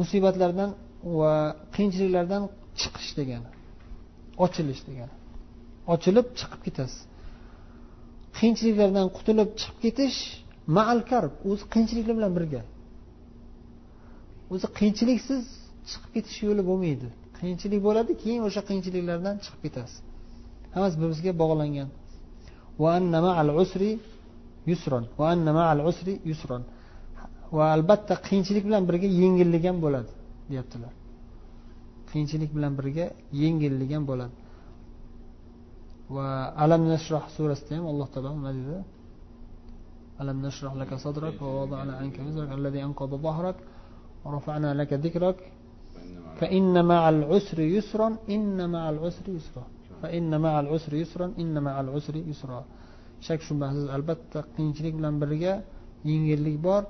Musibatlardan 0.00 0.70
va 1.20 1.34
qiyinchiliklardan 1.74 2.42
chiqish 2.80 3.10
degani 3.18 3.48
ochilish 4.44 4.82
degani. 4.88 5.14
Ochilib 5.94 6.26
chiqib 6.38 6.60
ketasiz. 6.66 7.00
Qiyinchiliklardan 8.36 9.06
qutulib 9.16 9.50
chiqib 9.60 9.78
ketish 9.84 10.18
maal 10.76 10.98
karb 11.10 11.32
o'zi 11.50 11.64
qiyinchiliklar 11.72 12.14
bilan 12.18 12.32
birga. 12.38 12.62
O'zi 14.54 14.66
qiyinchiliksiz 14.78 15.42
chiqib 15.90 16.10
ketish 16.16 16.38
yo'li 16.46 16.62
bo'lmaydi. 16.70 17.08
Qiyinchilik 17.38 17.80
bo'ladi 17.88 18.12
keyin 18.22 18.42
o'sha 18.48 18.60
qiyinchiliklardan 18.68 19.34
chiqib 19.44 19.60
ketasiz. 19.66 19.98
Hammasi 20.74 20.96
bir 21.00 21.08
biriga 21.12 21.32
bog'langan 21.42 21.88
va 27.56 27.64
albatta 27.76 28.14
qiyinchilik 28.26 28.64
bilan 28.68 28.82
birga 28.88 29.08
yengillik 29.22 29.64
ham 29.68 29.78
bo'ladi 29.84 30.10
deyaptilar. 30.50 30.92
Qiyinchilik 32.10 32.50
bilan 32.56 32.72
birga 32.78 33.06
yengillik 33.42 33.90
ham 33.96 34.04
bo'ladi. 34.10 34.34
Va 36.14 36.26
alam 36.64 36.82
nashroh 36.92 37.24
surasida 37.36 37.72
ham 37.76 37.86
alloh 37.92 38.06
taolo 38.12 38.30
nima 38.36 38.50
dedi 38.58 38.78
alam 40.20 40.38
nashroh 40.46 40.74
laka 40.80 40.96
sadrak 41.04 41.34
va 41.44 41.50
wada'na 41.60 41.92
anka 42.02 42.20
wizrak 42.26 42.50
alladhi 42.56 42.80
anqada 42.88 43.16
dhahrak 43.26 43.56
va 44.22 44.28
rafa'na 44.36 44.68
laka 44.80 44.94
dhikrak 45.04 45.38
fa 46.38 46.46
inna 46.58 46.82
ma'al 46.90 47.20
usri 47.36 47.64
yusran 47.76 48.14
inna 48.34 48.64
ma'al 48.74 48.98
usri 49.08 49.30
yusra. 49.36 49.62
Fa 50.00 50.08
inna 50.18 50.36
ma'al 50.44 50.68
usri 50.76 50.96
yusran 51.02 51.30
inna 51.42 51.60
ma'al 51.66 51.88
usri 51.98 52.20
yusra. 52.30 52.60
Shak 53.26 53.40
shubhasiz 53.48 53.86
albatta 53.96 54.38
qiyinchilik 54.54 54.94
bilan 54.98 55.14
birga 55.22 55.54
yengillik 56.10 56.56
bor 56.66 56.82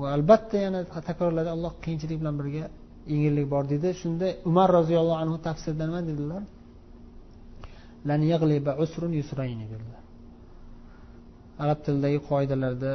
va 0.00 0.06
albatta 0.16 0.56
yana 0.64 0.80
takrorladi 1.08 1.50
alloh 1.56 1.72
qiyinchilik 1.84 2.18
bilan 2.22 2.34
birga 2.40 2.64
yengillik 3.12 3.46
bor 3.52 3.64
dedi. 3.72 3.88
Shunda 4.02 4.26
umar 4.50 4.68
roziyallohu 4.78 5.18
anhu 5.24 5.36
tafsirda 5.46 5.84
nima 5.88 6.00
dedilar. 6.10 6.42
Dedilar 9.72 10.02
arab 11.64 11.78
tilidagi 11.84 12.18
qoidalarda 12.30 12.92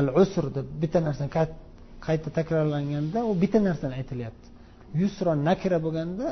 al 0.00 0.08
usr 0.22 0.44
deb 0.56 0.66
bitta 0.82 0.98
narsa 1.06 1.24
qayta 2.06 2.28
takrorlanganda 2.38 3.18
u 3.30 3.32
bitta 3.42 3.58
narsani 3.68 3.94
aytilyapti 4.00 4.48
yusron 5.00 5.38
nakira 5.48 5.78
bo'lganda 5.86 6.26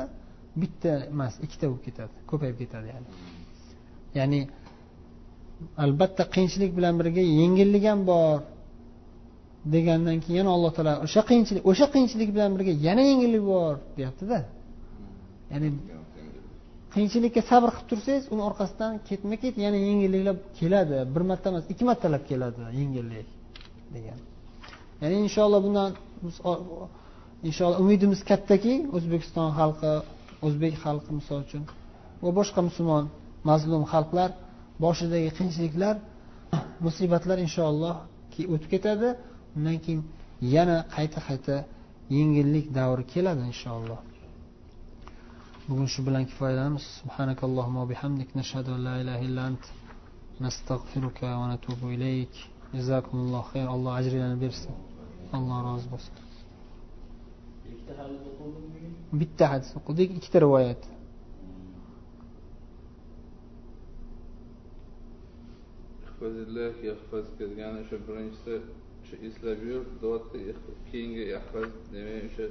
bitta 0.61 0.91
emas 1.13 1.33
ikkita 1.45 1.65
bo'lib 1.69 1.83
ketadi 1.87 2.15
ko'payib 2.31 2.57
ketadi 2.61 2.87
ya'ni 2.93 3.09
ya'ni 4.19 4.39
albatta 5.83 6.23
qiyinchilik 6.33 6.71
bilan 6.77 6.93
birga 6.99 7.23
yengillik 7.39 7.83
ham 7.91 7.99
bor 8.11 8.37
degandan 9.73 10.17
keyin 10.23 10.37
yana 10.41 10.51
alloh 10.57 10.71
taolo 10.77 10.93
o'sha 11.05 11.21
qiyinchilik 11.29 11.63
o'sha 11.71 11.85
qiyinchilik 11.93 12.29
bilan 12.35 12.49
birga 12.55 12.73
yana 12.87 13.03
yengillik 13.11 13.43
bor 13.53 13.73
deyaptida 13.97 14.37
ya'ni 15.53 15.69
qiyinchilikka 16.93 17.41
sabr 17.51 17.69
qilib 17.75 17.87
tursangiz 17.91 18.25
uni 18.33 18.41
orqasidan 18.49 18.93
ketma 19.09 19.35
ket 19.43 19.55
yana 19.65 19.77
yengilliklar 19.87 20.35
keladi. 20.59 20.97
Bir 21.13 21.23
marta 21.29 21.47
emas 21.51 21.65
ikki 21.71 21.83
martalab 21.89 22.23
keladi 22.29 22.59
yengillik 22.79 23.27
degan. 23.95 24.19
Ya'ni 25.01 25.15
inshaalloh 25.25 25.59
bundan 25.67 25.89
inshaalloh 27.49 27.77
umidimiz 27.83 28.21
kattaki 28.31 28.73
o'zbekiston 28.97 29.49
xalqi 29.59 29.93
o'zbek 30.45 30.73
xalqi 30.83 31.11
misol 31.19 31.39
uchun 31.45 31.63
va 32.23 32.29
boshqa 32.39 32.59
musulmon 32.69 33.05
mazlum 33.49 33.83
xalqlar 33.93 34.29
boshidagi 34.83 35.29
qiyinchiliklar 35.37 35.95
musibatlar 36.85 37.37
inshaalloh 37.47 37.95
o'tib 38.53 38.69
ketadi. 38.75 39.07
Undan 39.57 39.77
keyin 39.85 40.01
yana 40.55 40.77
qayta 40.95 41.19
qayta 41.27 41.55
yengillik 42.17 42.65
davri 42.77 43.03
keladi 43.13 43.41
inshaalloh. 43.51 43.99
Bugun 45.71 45.87
shu 45.93 46.01
bilan 46.07 46.23
kifoyalanamiz. 46.29 46.85
Subhanakallohumma 47.01 47.83
bihamdik. 47.91 48.29
Nashhadu 48.39 48.69
an 48.75 48.81
la 48.87 48.95
ilaha 49.01 49.21
illa 49.27 49.41
ant. 49.49 49.63
Nastag'firuka 50.45 51.27
va 51.39 51.45
natubu 51.53 51.85
ilayk. 51.95 52.33
Jazakumulloh 52.77 53.43
xayr. 53.51 53.67
Alloh 53.75 53.91
ajringlarni 53.99 54.37
bersin. 54.45 54.73
Alloh 55.37 55.57
rozi 55.67 55.87
bo'lsin. 55.93 56.13
Bitta 59.21 59.45
hadis 59.53 59.69
o'qidik 59.79 60.09
ikkita 60.17 60.37
rivoyat. 60.45 60.81
Degani 67.39 67.77
o'sha 67.83 67.97
birinchisi 68.07 68.55
o'sha 69.01 69.15
eslab 69.27 69.59
yur. 69.69 69.83
Dodda 70.03 70.37
keyingi 70.89 71.23
demak 71.93 72.19
o'sha 72.29 72.45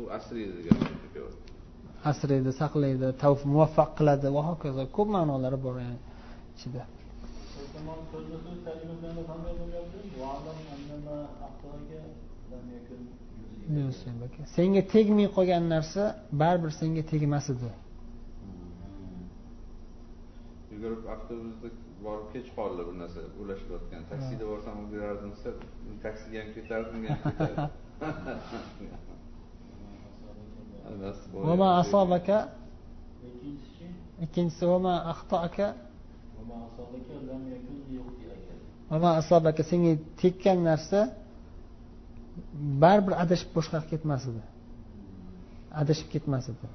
u 0.00 0.02
asriydi 0.16 0.52
degan 0.58 0.78
asraydi 2.10 2.52
saqlaydi 2.60 3.08
tavf 3.22 3.40
muvaffaq 3.52 3.90
qiladi. 3.98 4.26
Va 4.36 4.42
hokazo 4.50 4.82
ko'p 4.96 5.08
ma'nolari 5.16 5.58
bor 5.66 5.76
yani 5.86 6.00
ichida. 6.56 6.82
Senga 14.56 14.82
tegmay 14.94 15.28
qolgan 15.36 15.64
narsa 15.74 16.02
baribir 16.42 16.72
senga 16.80 17.02
tegmas 17.12 17.46
edi. 17.54 17.70
Yugurib 20.72 21.02
avtobusda 21.14 21.68
borib 22.06 22.28
kech 22.34 22.48
qoldi 22.58 22.82
bir 22.88 22.96
narsa 23.02 23.20
ulashilayotgan 23.42 24.02
taksida 24.10 24.44
borsam 24.52 24.76
u 24.84 24.86
berardim 24.94 25.30
desa 25.34 25.50
taksiga 26.04 26.38
ham 26.42 26.50
ketardim 26.56 27.00
vama 31.46 31.68
asobaka 31.82 32.36
ikkinchisi 34.24 34.64
vama 34.66 34.94
axtoaka 35.12 35.66
vama 38.90 39.10
asobaka 39.20 39.62
senga 39.70 39.92
tekkan 40.20 40.58
narsa 40.68 41.00
baribir 42.82 43.14
adashib 43.22 43.50
boshqa 43.56 43.78
ketmas 43.90 44.22
edi. 44.30 44.42
Adashib 45.80 46.08
ketmas 46.12 46.44
edi. 46.52 46.66